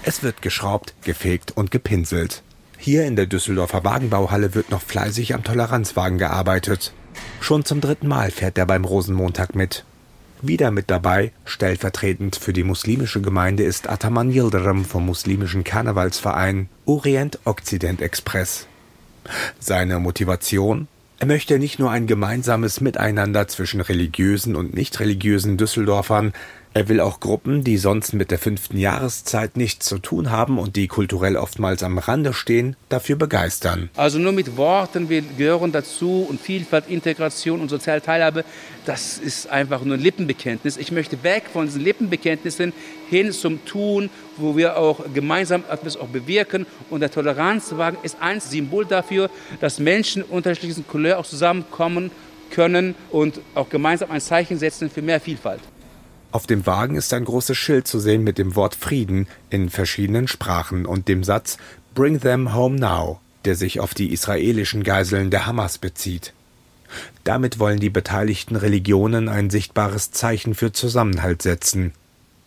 Es 0.06 0.22
wird 0.22 0.42
geschraubt, 0.42 0.94
gefegt 1.02 1.52
und 1.56 1.70
gepinselt. 1.70 2.42
Hier 2.76 3.06
in 3.06 3.16
der 3.16 3.24
Düsseldorfer 3.24 3.84
Wagenbauhalle 3.84 4.54
wird 4.54 4.70
noch 4.70 4.82
fleißig 4.82 5.34
am 5.34 5.44
Toleranzwagen 5.44 6.18
gearbeitet. 6.18 6.92
Schon 7.40 7.64
zum 7.64 7.80
dritten 7.80 8.08
Mal 8.08 8.30
fährt 8.30 8.58
er 8.58 8.66
beim 8.66 8.84
Rosenmontag 8.84 9.54
mit. 9.54 9.84
Wieder 10.42 10.70
mit 10.70 10.90
dabei, 10.90 11.32
stellvertretend 11.46 12.36
für 12.36 12.52
die 12.52 12.64
muslimische 12.64 13.22
Gemeinde, 13.22 13.62
ist 13.62 13.88
Ataman 13.88 14.30
Yildirim 14.30 14.84
vom 14.84 15.06
muslimischen 15.06 15.64
Karnevalsverein 15.64 16.68
Orient-Okzident 16.84 18.02
Express. 18.02 18.66
Seine 19.58 20.00
Motivation? 20.00 20.86
Er 21.18 21.26
möchte 21.26 21.58
nicht 21.58 21.78
nur 21.78 21.90
ein 21.90 22.06
gemeinsames 22.06 22.82
Miteinander 22.82 23.48
zwischen 23.48 23.80
religiösen 23.80 24.54
und 24.54 24.74
nicht 24.74 25.00
religiösen 25.00 25.56
Düsseldorfern, 25.56 26.34
er 26.74 26.88
will 26.88 27.00
auch 27.00 27.20
Gruppen, 27.20 27.62
die 27.62 27.78
sonst 27.78 28.14
mit 28.14 28.32
der 28.32 28.38
fünften 28.38 28.76
Jahreszeit 28.76 29.56
nichts 29.56 29.86
zu 29.86 29.98
tun 29.98 30.32
haben 30.32 30.58
und 30.58 30.74
die 30.74 30.88
kulturell 30.88 31.36
oftmals 31.36 31.84
am 31.84 31.98
Rande 31.98 32.32
stehen, 32.32 32.74
dafür 32.88 33.14
begeistern. 33.14 33.90
Also 33.94 34.18
nur 34.18 34.32
mit 34.32 34.56
Worten, 34.56 35.08
wir 35.08 35.22
gehören 35.22 35.70
dazu 35.70 36.26
und 36.28 36.40
Vielfalt, 36.40 36.88
Integration 36.88 37.60
und 37.60 37.68
soziale 37.68 38.02
Teilhabe, 38.02 38.44
das 38.86 39.18
ist 39.18 39.48
einfach 39.48 39.84
nur 39.84 39.96
ein 39.96 40.00
Lippenbekenntnis. 40.00 40.76
Ich 40.76 40.90
möchte 40.90 41.22
weg 41.22 41.44
von 41.52 41.66
diesen 41.66 41.80
Lippenbekenntnissen 41.80 42.72
hin 43.08 43.30
zum 43.30 43.64
Tun, 43.64 44.10
wo 44.36 44.56
wir 44.56 44.76
auch 44.76 45.04
gemeinsam 45.14 45.62
etwas 45.70 45.96
auch 45.96 46.08
bewirken. 46.08 46.66
Und 46.90 47.00
der 47.00 47.10
Toleranzwagen 47.10 48.00
ist 48.02 48.16
ein 48.20 48.40
Symbol 48.40 48.84
dafür, 48.84 49.30
dass 49.60 49.78
Menschen 49.78 50.24
unterschiedlichen 50.24 50.86
Couleur 50.88 51.20
auch 51.20 51.26
zusammenkommen 51.26 52.10
können 52.50 52.96
und 53.10 53.40
auch 53.54 53.68
gemeinsam 53.68 54.10
ein 54.10 54.20
Zeichen 54.20 54.58
setzen 54.58 54.90
für 54.90 55.02
mehr 55.02 55.20
Vielfalt. 55.20 55.60
Auf 56.34 56.48
dem 56.48 56.66
Wagen 56.66 56.96
ist 56.96 57.14
ein 57.14 57.26
großes 57.26 57.56
Schild 57.56 57.86
zu 57.86 58.00
sehen 58.00 58.24
mit 58.24 58.38
dem 58.38 58.56
Wort 58.56 58.74
Frieden 58.74 59.28
in 59.50 59.70
verschiedenen 59.70 60.26
Sprachen 60.26 60.84
und 60.84 61.06
dem 61.06 61.22
Satz 61.22 61.58
Bring 61.94 62.18
them 62.18 62.52
home 62.52 62.76
now, 62.76 63.20
der 63.44 63.54
sich 63.54 63.78
auf 63.78 63.94
die 63.94 64.12
israelischen 64.12 64.82
Geiseln 64.82 65.30
der 65.30 65.46
Hamas 65.46 65.78
bezieht. 65.78 66.32
Damit 67.22 67.60
wollen 67.60 67.78
die 67.78 67.88
beteiligten 67.88 68.56
Religionen 68.56 69.28
ein 69.28 69.48
sichtbares 69.48 70.10
Zeichen 70.10 70.56
für 70.56 70.72
Zusammenhalt 70.72 71.40
setzen. 71.40 71.92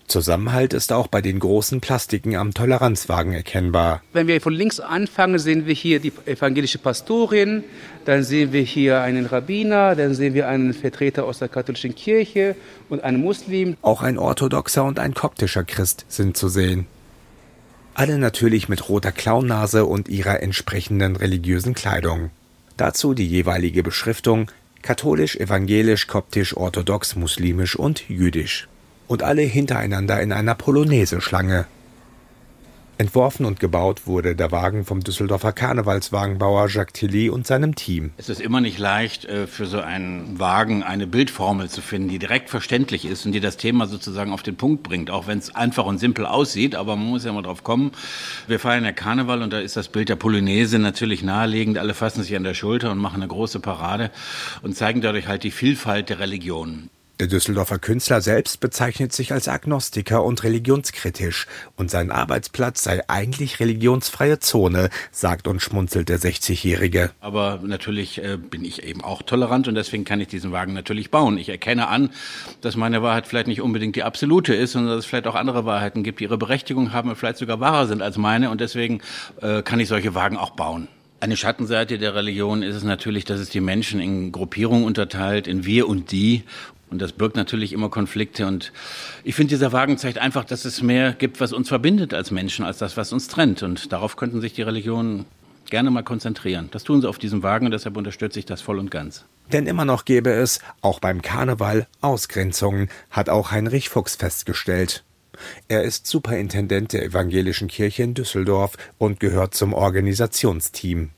Zusammenhalt 0.08 0.74
ist 0.74 0.94
auch 0.94 1.08
bei 1.08 1.22
den 1.22 1.40
großen 1.40 1.82
Plastiken 1.82 2.38
am 2.38 2.54
Toleranzwagen 2.54 3.34
erkennbar. 3.34 4.02
Wenn 4.14 4.28
wir 4.28 4.40
von 4.40 4.54
links 4.54 4.80
anfangen, 4.80 5.38
sehen 5.38 5.66
wir 5.66 5.74
hier 5.74 6.00
die 6.00 6.14
evangelische 6.26 6.78
Pastorin, 6.78 7.66
dann 8.06 8.24
sehen 8.24 8.54
wir 8.54 8.62
hier 8.62 9.02
einen 9.02 9.26
Rabbiner, 9.26 9.96
dann 9.96 10.14
sehen 10.14 10.34
wir 10.34 10.48
einen 10.48 10.74
Vertreter 10.74 11.26
aus 11.26 11.40
der 11.40 11.50
katholischen 11.50 11.94
Kirche 11.94 12.56
und 12.88 13.04
einen 13.04 13.22
Muslim. 13.22 13.76
Auch 13.82 14.02
ein 14.02 14.18
orthodoxer 14.18 14.86
und 14.86 14.98
ein 14.98 15.14
koptischer 15.14 15.66
Christ 15.66 16.06
sind 16.08 16.38
zu 16.38 16.48
sehen. 16.48 16.88
Alle 17.94 18.18
natürlich 18.18 18.70
mit 18.70 18.88
roter 18.88 19.12
Clownnase 19.12 19.86
und 19.86 20.08
ihrer 20.08 20.42
entsprechenden 20.42 21.18
religiösen 21.18 21.74
Kleidung. 21.74 22.30
Dazu 22.78 23.14
die 23.14 23.28
jeweilige 23.28 23.84
Beschriftung 23.84 24.52
Katholisch, 24.84 25.36
evangelisch, 25.36 26.08
koptisch, 26.08 26.56
orthodox, 26.56 27.18
muslimisch 27.18 27.76
und 27.76 28.08
jüdisch. 28.08 28.70
Und 29.08 29.24
alle 29.24 29.42
hintereinander 29.42 30.22
in 30.22 30.32
einer 30.34 30.56
Polonaise-Schlange. 30.56 31.66
Entworfen 33.00 33.46
und 33.46 33.60
gebaut 33.60 34.08
wurde 34.08 34.36
der 34.36 34.52
Wagen 34.52 34.84
vom 34.84 35.02
Düsseldorfer 35.02 35.54
Karnevalswagenbauer 35.54 36.68
Jacques 36.68 36.94
Tilly 36.94 37.30
und 37.30 37.46
seinem 37.46 37.76
Team. 37.76 38.10
Es 38.18 38.28
ist 38.28 38.42
immer 38.42 38.60
nicht 38.60 38.80
leicht, 38.80 39.26
äh, 39.26 39.46
für 39.46 39.68
so 39.68 39.80
einen 39.80 40.40
Wagen 40.40 40.82
eine 40.82 41.06
Bildformel 41.06 41.70
zu 41.70 41.82
finden, 41.82 42.10
die 42.10 42.18
direkt 42.18 42.50
verständlich 42.50 43.06
ist 43.06 43.24
und 43.28 43.34
die 43.34 43.40
das 43.40 43.58
Thema 43.58 43.86
sozusagen 43.86 44.34
auf 44.34 44.42
den 44.42 44.56
Punkt 44.56 44.82
bringt, 44.82 45.12
auch 45.12 45.28
wenn 45.28 45.38
es 45.38 45.54
einfach 45.54 45.86
und 45.86 46.00
simpel 46.00 46.26
aussieht, 46.26 46.74
aber 46.74 46.96
man 46.96 47.06
muss 47.06 47.24
ja 47.24 47.32
mal 47.32 47.44
drauf 47.44 47.64
kommen. 47.64 47.92
Wir 48.48 48.60
feiern 48.60 48.84
ja 48.84 48.94
Karneval 48.94 49.44
und 49.44 49.54
da 49.54 49.60
ist 49.60 49.78
das 49.78 49.90
Bild 49.90 50.10
der 50.10 50.16
Polonaise 50.16 50.80
natürlich 50.80 51.22
naheliegend. 51.22 51.78
Alle 51.78 51.94
fassen 51.94 52.24
sich 52.24 52.36
an 52.36 52.44
der 52.44 52.56
Schulter 52.56 52.92
und 52.92 52.98
machen 52.98 53.22
eine 53.22 53.28
große 53.28 53.60
Parade 53.60 54.10
und 54.64 54.76
zeigen 54.76 55.02
dadurch 55.02 55.28
halt 55.28 55.44
die 55.44 55.52
Vielfalt 55.52 56.10
der 56.10 56.18
Religionen. 56.18 56.90
Der 57.20 57.26
Düsseldorfer 57.26 57.80
Künstler 57.80 58.22
selbst 58.22 58.60
bezeichnet 58.60 59.12
sich 59.12 59.34
als 59.34 59.48
Agnostiker 59.48 60.24
und 60.24 60.44
religionskritisch 60.44 61.48
und 61.76 61.90
sein 61.90 62.12
Arbeitsplatz 62.12 62.84
sei 62.84 63.02
eigentlich 63.10 63.60
religionsfreie 63.60 64.38
Zone, 64.38 64.92
sagt 65.12 65.48
und 65.48 65.60
schmunzelt 65.60 66.10
der 66.10 66.20
60-Jährige. 66.20 67.10
Aber 67.20 67.62
natürlich 67.64 68.24
äh, 68.24 68.38
bin 68.38 68.64
ich 68.64 68.84
eben 68.84 69.04
auch 69.04 69.24
tolerant 69.24 69.68
und 69.68 69.74
deswegen 69.74 70.06
kann 70.06 70.22
ich 70.22 70.28
diesen 70.28 70.52
Wagen 70.52 70.74
natürlich 70.74 71.10
bauen. 71.10 71.40
Ich 71.40 71.50
erkenne 71.50 71.88
an, 71.88 72.12
dass 72.62 72.76
meine 72.76 73.02
Wahrheit 73.02 73.26
vielleicht 73.26 73.48
nicht 73.48 73.62
unbedingt 73.62 73.96
die 73.96 74.04
absolute 74.04 74.54
ist, 74.54 74.74
sondern 74.74 74.92
dass 74.92 75.06
es 75.06 75.06
vielleicht 75.08 75.26
auch 75.26 75.34
andere 75.36 75.66
Wahrheiten 75.66 76.04
gibt, 76.04 76.20
die 76.20 76.26
ihre 76.26 76.38
Berechtigung 76.38 76.94
haben 76.94 77.10
und 77.10 77.16
vielleicht 77.16 77.38
sogar 77.38 77.60
wahrer 77.60 77.88
sind 77.88 78.04
als 78.04 78.18
meine 78.18 78.52
und 78.52 78.62
deswegen 78.62 79.02
äh, 79.42 79.64
kann 79.64 79.80
ich 79.80 79.88
solche 79.88 80.14
Wagen 80.14 80.38
auch 80.38 80.52
bauen. 80.52 80.88
Eine 81.20 81.36
Schattenseite 81.36 81.98
der 81.98 82.14
Religion 82.14 82.62
ist 82.62 82.76
es 82.76 82.84
natürlich, 82.84 83.26
dass 83.26 83.40
es 83.40 83.50
die 83.50 83.60
Menschen 83.60 84.00
in 84.00 84.32
Gruppierungen 84.32 84.86
unterteilt, 84.86 85.48
in 85.48 85.66
wir 85.66 85.88
und 85.88 86.12
die. 86.12 86.44
Und 86.90 87.02
das 87.02 87.12
birgt 87.12 87.36
natürlich 87.36 87.74
immer 87.74 87.90
Konflikte. 87.90 88.48
Und 88.48 88.72
ich 89.24 89.36
finde, 89.36 89.50
dieser 89.50 89.74
Wagen 89.74 89.98
zeigt 89.98 90.18
einfach, 90.18 90.46
dass 90.46 90.66
es 90.66 90.82
mehr 90.82 91.14
gibt, 91.14 91.42
was 91.42 91.54
uns 91.54 91.68
verbindet 91.68 92.14
als 92.14 92.32
Menschen, 92.32 92.66
als 92.66 92.78
das, 92.78 92.96
was 92.96 93.12
uns 93.12 93.28
trennt. 93.28 93.64
Und 93.64 93.92
darauf 93.92 94.16
könnten 94.16 94.40
sich 94.40 94.54
die 94.54 94.62
Religionen 94.62 95.26
gerne 95.70 95.92
mal 95.92 96.04
konzentrieren. 96.04 96.70
Das 96.72 96.84
tun 96.84 97.02
sie 97.02 97.10
auf 97.10 97.18
diesem 97.18 97.44
Wagen 97.44 97.66
und 97.66 97.72
deshalb 97.72 97.98
unterstütze 97.98 98.40
ich 98.40 98.46
das 98.46 98.62
voll 98.62 98.80
und 98.80 98.90
ganz. 98.90 99.26
Denn 99.52 99.68
immer 99.68 99.86
noch 99.86 100.06
gäbe 100.06 100.32
es, 100.32 100.60
auch 100.82 101.00
beim 101.00 101.22
Karneval, 101.22 101.88
Ausgrenzungen, 102.02 102.90
hat 103.10 103.30
auch 103.30 103.52
Heinrich 103.52 103.90
Fuchs 103.90 104.16
festgestellt. 104.16 105.04
Er 105.68 105.84
ist 105.84 106.08
Superintendent 106.08 106.94
der 106.94 107.04
Evangelischen 107.04 107.68
Kirche 107.68 108.04
in 108.04 108.14
Düsseldorf 108.14 108.78
und 108.98 109.20
gehört 109.20 109.54
zum 109.54 109.74
Organisationsteam. 109.74 111.12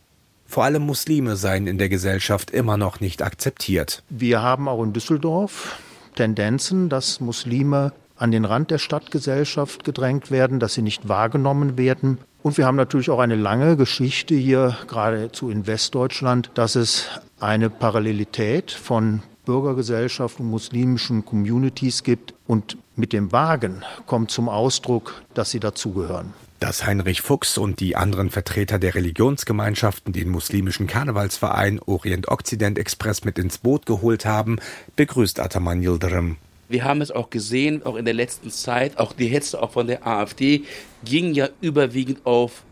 Vor 0.50 0.64
allem 0.64 0.82
Muslime 0.88 1.36
seien 1.36 1.68
in 1.68 1.78
der 1.78 1.90
Gesellschaft 1.90 2.50
immer 2.50 2.76
noch 2.76 3.00
nicht 3.00 3.22
akzeptiert. 3.22 4.02
Wir 4.10 4.42
haben 4.42 4.68
auch 4.68 4.82
in 4.82 4.94
Düsseldorf 4.94 5.78
Tendenzen, 6.16 6.90
dass 6.90 7.20
Muslime 7.20 7.94
an 8.18 8.32
den 8.32 8.46
Rand 8.46 8.72
der 8.72 8.80
Stadtgesellschaft 8.80 9.84
gedrängt 9.84 10.32
werden, 10.32 10.60
dass 10.60 10.74
sie 10.74 10.82
nicht 10.82 11.08
wahrgenommen 11.08 11.78
werden. 11.78 12.18
Und 12.42 12.58
wir 12.58 12.66
haben 12.66 12.78
natürlich 12.78 13.12
auch 13.12 13.20
eine 13.20 13.36
lange 13.36 13.78
Geschichte 13.78 14.34
hier, 14.34 14.76
geradezu 14.88 15.52
in 15.52 15.68
Westdeutschland, 15.68 16.50
dass 16.56 16.76
es 16.76 17.06
eine 17.40 17.70
Parallelität 17.70 18.72
von 18.72 19.22
Bürgergesellschaft 19.46 20.40
und 20.40 20.50
muslimischen 20.50 21.26
Communities 21.26 22.02
gibt. 22.02 22.34
Und 22.48 22.76
mit 22.96 23.14
dem 23.14 23.32
Wagen 23.32 23.84
kommt 24.08 24.32
zum 24.32 24.50
Ausdruck, 24.50 25.22
dass 25.36 25.52
sie 25.52 25.60
dazugehören. 25.60 26.34
Dass 26.60 26.86
Heinrich 26.86 27.22
Fuchs 27.22 27.58
und 27.58 27.80
die 27.80 27.96
anderen 27.96 28.30
Vertreter 28.30 28.80
der 28.80 28.94
Religionsgemeinschaften 28.94 30.12
den 30.12 30.28
muslimischen 30.28 30.88
Karnevalsverein 30.88 31.80
Orient-Okzident 31.80 32.78
Express 32.78 33.24
mit 33.24 33.40
ins 33.40 33.60
Boot 33.60 33.86
geholt 33.86 34.26
haben, 34.26 34.60
begrüßt 34.98 35.40
Ataman 35.40 35.82
Yildirim. 35.82 36.36
Wir 36.68 36.84
haben 36.84 37.00
es 37.00 37.12
auch 37.12 37.30
gesehen, 37.30 37.86
auch 37.86 37.96
in 37.96 38.04
der 38.04 38.14
letzten 38.14 38.52
Zeit, 38.52 39.00
auch 39.00 39.14
die 39.14 39.28
Hetze 39.28 39.64
auch 39.64 39.72
von 39.72 39.88
der 39.88 40.06
AfD 40.06 40.64
ging 41.06 41.34
ja 41.34 41.48
überwiegend 41.62 42.26
auf 42.26 42.64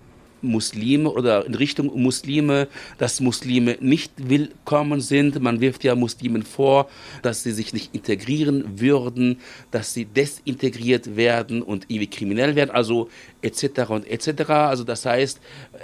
Muslime 0.41 1.09
oder 1.09 1.45
in 1.45 1.55
Richtung 1.55 2.01
Muslime, 2.01 2.67
dass 2.97 3.19
Muslime 3.19 3.77
nicht 3.79 4.11
willkommen 4.17 5.01
sind. 5.01 5.41
Man 5.41 5.61
wirft 5.61 5.83
ja 5.83 5.95
Muslimen 5.95 6.43
vor, 6.43 6.89
dass 7.21 7.43
sie 7.43 7.51
sich 7.51 7.73
nicht 7.73 7.93
integrieren 7.93 8.79
würden, 8.79 9.39
dass 9.71 9.93
sie 9.93 10.05
desintegriert 10.05 11.15
werden 11.15 11.61
und 11.61 11.85
irgendwie 11.89 12.07
kriminell 12.07 12.55
werden, 12.55 12.71
also 12.71 13.09
etc. 13.41 13.89
und 13.89 14.07
etc. 14.07 14.49
Also 14.49 14.83
das 14.83 15.05
heißt, 15.05 15.39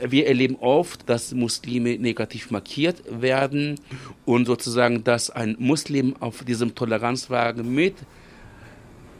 wir 0.07 0.27
erleben 0.27 0.57
oft, 0.59 1.07
dass 1.09 1.33
Muslime 1.33 1.97
negativ 1.97 2.51
markiert 2.51 3.03
werden 3.09 3.79
und 4.25 4.45
sozusagen, 4.45 5.03
dass 5.03 5.29
ein 5.29 5.55
Muslim 5.59 6.15
auf 6.19 6.43
diesem 6.43 6.75
Toleranzwagen 6.75 7.73
mit 7.73 7.95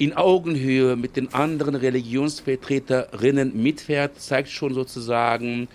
in 0.04 0.12
Augenhöhe 0.12 0.98
mit 0.98 1.16
den 1.16 1.34
anderen 1.34 1.76
Religionsvertreterinnen 1.76 3.56
mitfährt, 3.56 4.20
zeigt 4.20 4.50
schon 4.50 4.74
sozusagen, 4.74 5.70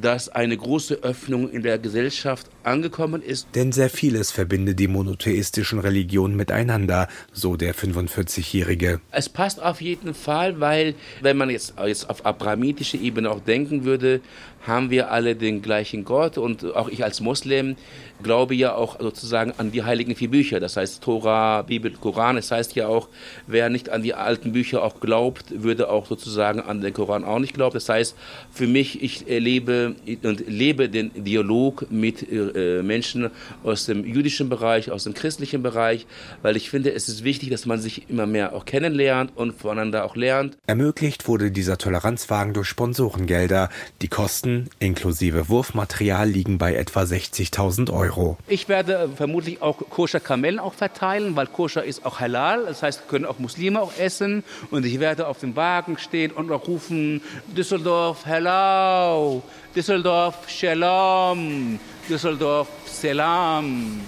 dass 0.00 0.28
eine 0.28 0.56
große 0.56 1.02
Öffnung 1.02 1.50
in 1.50 1.62
der 1.62 1.78
Gesellschaft 1.78 2.48
angekommen 2.62 3.22
ist. 3.22 3.48
Denn 3.54 3.72
sehr 3.72 3.90
vieles 3.90 4.30
verbindet 4.30 4.78
die 4.80 4.88
monotheistischen 4.88 5.78
Religionen 5.78 6.36
miteinander, 6.36 7.08
so 7.32 7.56
der 7.56 7.74
45-Jährige. 7.74 9.00
Es 9.10 9.28
passt 9.28 9.62
auf 9.62 9.80
jeden 9.80 10.14
Fall, 10.14 10.60
weil 10.60 10.94
wenn 11.20 11.36
man 11.36 11.50
jetzt, 11.50 11.74
jetzt 11.84 12.08
auf 12.10 12.24
abrahamitischer 12.26 12.98
Ebene 12.98 13.30
auch 13.30 13.40
denken 13.40 13.84
würde, 13.84 14.20
haben 14.66 14.90
wir 14.90 15.10
alle 15.10 15.36
den 15.36 15.60
gleichen 15.60 16.04
Gott 16.04 16.38
und 16.38 16.64
auch 16.74 16.88
ich 16.88 17.04
als 17.04 17.20
Muslim 17.20 17.76
glaube 18.22 18.54
ja 18.54 18.74
auch 18.74 18.98
sozusagen 18.98 19.52
an 19.58 19.72
die 19.72 19.82
heiligen 19.82 20.16
vier 20.16 20.30
Bücher, 20.30 20.60
das 20.60 20.76
heißt 20.76 21.02
Tora, 21.02 21.62
Bibel, 21.62 21.90
Koran. 21.92 22.38
Es 22.38 22.50
heißt 22.50 22.74
ja 22.74 22.88
auch, 22.88 23.08
wer 23.46 23.68
nicht 23.68 23.90
an 23.90 24.02
die 24.02 24.14
alten 24.14 24.52
Bücher 24.52 24.82
auch 24.82 25.00
glaubt, 25.00 25.62
würde 25.62 25.90
auch 25.90 26.06
sozusagen 26.06 26.60
an 26.60 26.80
den 26.80 26.94
Koran 26.94 27.24
auch 27.24 27.38
nicht 27.38 27.52
glauben. 27.52 27.74
Das 27.74 27.88
heißt, 27.88 28.16
für 28.50 28.66
mich, 28.66 29.02
ich 29.02 29.28
erlebe 29.28 29.83
und 30.22 30.48
lebe 30.48 30.88
den 30.88 31.10
Dialog 31.24 31.90
mit 31.90 32.26
äh, 32.30 32.82
Menschen 32.82 33.30
aus 33.62 33.86
dem 33.86 34.04
jüdischen 34.04 34.48
Bereich, 34.48 34.90
aus 34.90 35.04
dem 35.04 35.14
christlichen 35.14 35.62
Bereich, 35.62 36.06
weil 36.42 36.56
ich 36.56 36.70
finde, 36.70 36.92
es 36.92 37.08
ist 37.08 37.24
wichtig, 37.24 37.50
dass 37.50 37.66
man 37.66 37.80
sich 37.80 38.08
immer 38.08 38.26
mehr 38.26 38.54
auch 38.54 38.64
kennenlernt 38.64 39.32
und 39.34 39.54
voneinander 39.54 40.04
auch 40.04 40.16
lernt. 40.16 40.56
Ermöglicht 40.66 41.28
wurde 41.28 41.50
dieser 41.50 41.78
Toleranzwagen 41.78 42.54
durch 42.54 42.68
Sponsorengelder. 42.68 43.70
Die 44.02 44.08
Kosten 44.08 44.68
inklusive 44.78 45.48
Wurfmaterial 45.48 46.28
liegen 46.28 46.58
bei 46.58 46.74
etwa 46.74 47.02
60.000 47.02 47.92
Euro. 47.92 48.36
Ich 48.48 48.68
werde 48.68 49.08
vermutlich 49.14 49.62
auch 49.62 49.78
koscher 49.90 50.20
Kamellen 50.20 50.58
auch 50.58 50.74
verteilen, 50.74 51.36
weil 51.36 51.46
koscher 51.46 51.84
ist 51.84 52.04
auch 52.04 52.20
halal, 52.20 52.64
das 52.66 52.82
heißt, 52.82 53.08
können 53.08 53.24
auch 53.24 53.38
Muslime 53.38 53.80
auch 53.80 53.92
essen 53.98 54.44
und 54.70 54.84
ich 54.84 55.00
werde 55.00 55.26
auf 55.26 55.38
dem 55.38 55.56
Wagen 55.56 55.98
stehen 55.98 56.32
und 56.32 56.50
auch 56.50 56.66
rufen 56.66 57.20
Düsseldorf, 57.56 58.26
hello, 58.26 59.42
Düsseldorf, 59.74 60.48
Shalom, 60.48 61.80
Düsseldorf, 62.08 62.68
Selam. 62.86 64.02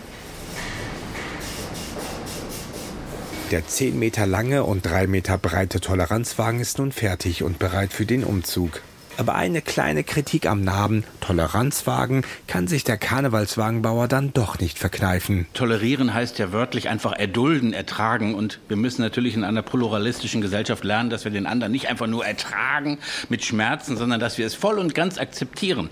Der 3.51 3.67
10 3.67 3.99
Meter 3.99 4.27
lange 4.27 4.63
und 4.63 4.87
3 4.87 5.09
Meter 5.09 5.39
breite 5.39 5.81
Toleranzwagen 5.81 6.61
ist 6.61 6.79
nun 6.79 6.93
fertig 6.93 7.43
und 7.43 7.59
bereit 7.59 7.93
für 7.93 8.07
den 8.07 8.23
Umzug. 8.23 8.81
Aber 9.19 9.35
eine 9.35 9.63
kleine 9.63 10.05
Kritik 10.05 10.47
am 10.47 10.63
Namen 10.63 11.05
Toleranzwagen 11.21 12.23
kann 12.47 12.69
sich 12.69 12.85
der 12.85 12.99
Karnevalswagenbauer 12.99 14.09
dann 14.09 14.35
doch 14.35 14.59
nicht 14.59 14.79
verkneifen. 14.79 15.47
Tolerieren 15.55 16.13
heißt 16.13 16.39
ja 16.39 16.53
wörtlich 16.53 16.91
einfach 16.91 17.13
erdulden, 17.13 17.73
ertragen. 17.73 18.35
Und 18.35 18.61
wir 18.69 18.77
müssen 18.77 19.01
natürlich 19.01 19.35
in 19.35 19.43
einer 19.43 19.63
pluralistischen 19.63 20.43
Gesellschaft 20.43 20.85
lernen, 20.85 21.09
dass 21.09 21.25
wir 21.25 21.33
den 21.33 21.47
anderen 21.47 21.73
nicht 21.73 21.89
einfach 21.89 22.07
nur 22.07 22.27
ertragen 22.27 22.99
mit 23.31 23.45
Schmerzen, 23.45 23.97
sondern 23.97 24.21
dass 24.21 24.37
wir 24.37 24.47
es 24.47 24.55
voll 24.55 24.79
und 24.79 24.95
ganz 24.95 25.17
akzeptieren, 25.19 25.89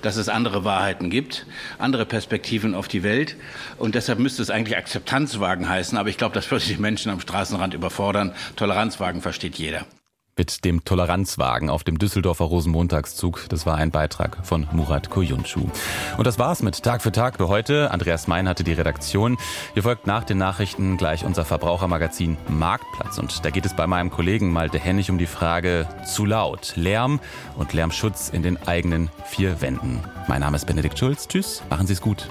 dass 0.00 0.16
es 0.16 0.30
andere 0.30 0.64
Wahrheiten 0.64 1.10
gibt, 1.10 1.46
andere 1.78 2.06
Perspektiven 2.06 2.74
auf 2.74 2.88
die 2.88 3.02
Welt. 3.02 3.36
Und 3.76 3.94
deshalb 3.94 4.18
müsste 4.18 4.40
es 4.40 4.48
eigentlich 4.48 4.78
Akzeptanzwagen 4.78 5.68
heißen. 5.68 5.98
Aber 5.98 6.08
ich 6.08 6.16
glaube, 6.16 6.34
das 6.34 6.50
würde 6.50 6.64
die 6.64 6.78
Menschen 6.78 7.12
am 7.12 7.20
Straßenrand 7.20 7.74
überfordern. 7.74 8.32
Toleranzwagen 8.56 9.20
versteht 9.20 9.56
jeder 9.56 9.84
mit 10.36 10.64
dem 10.64 10.84
Toleranzwagen 10.84 11.68
auf 11.68 11.84
dem 11.84 11.98
Düsseldorfer 11.98 12.44
Rosenmontagszug. 12.44 13.46
Das 13.48 13.66
war 13.66 13.76
ein 13.76 13.90
Beitrag 13.90 14.38
von 14.46 14.66
Murat 14.72 15.10
Koyuncu. 15.10 15.68
Und 16.16 16.26
das 16.26 16.38
war's 16.38 16.62
mit 16.62 16.82
Tag 16.82 17.02
für 17.02 17.12
Tag 17.12 17.36
für 17.36 17.48
heute. 17.48 17.90
Andreas 17.90 18.26
Mein 18.26 18.48
hatte 18.48 18.64
die 18.64 18.72
Redaktion. 18.72 19.36
Hier 19.74 19.82
folgt 19.82 20.06
nach 20.06 20.24
den 20.24 20.38
Nachrichten 20.38 20.96
gleich 20.96 21.24
unser 21.24 21.44
Verbrauchermagazin 21.44 22.38
Marktplatz. 22.48 23.18
Und 23.18 23.44
da 23.44 23.50
geht 23.50 23.66
es 23.66 23.76
bei 23.76 23.86
meinem 23.86 24.10
Kollegen 24.10 24.52
Malte 24.52 24.78
Hennig 24.78 25.10
um 25.10 25.18
die 25.18 25.26
Frage 25.26 25.86
zu 26.06 26.24
laut, 26.24 26.72
Lärm 26.76 27.20
und 27.56 27.72
Lärmschutz 27.72 28.30
in 28.30 28.42
den 28.42 28.56
eigenen 28.66 29.10
vier 29.26 29.60
Wänden. 29.60 30.00
Mein 30.28 30.40
Name 30.40 30.56
ist 30.56 30.66
Benedikt 30.66 30.98
Schulz. 30.98 31.28
Tschüss, 31.28 31.62
machen 31.68 31.86
Sie 31.86 31.92
es 31.92 32.00
gut. 32.00 32.28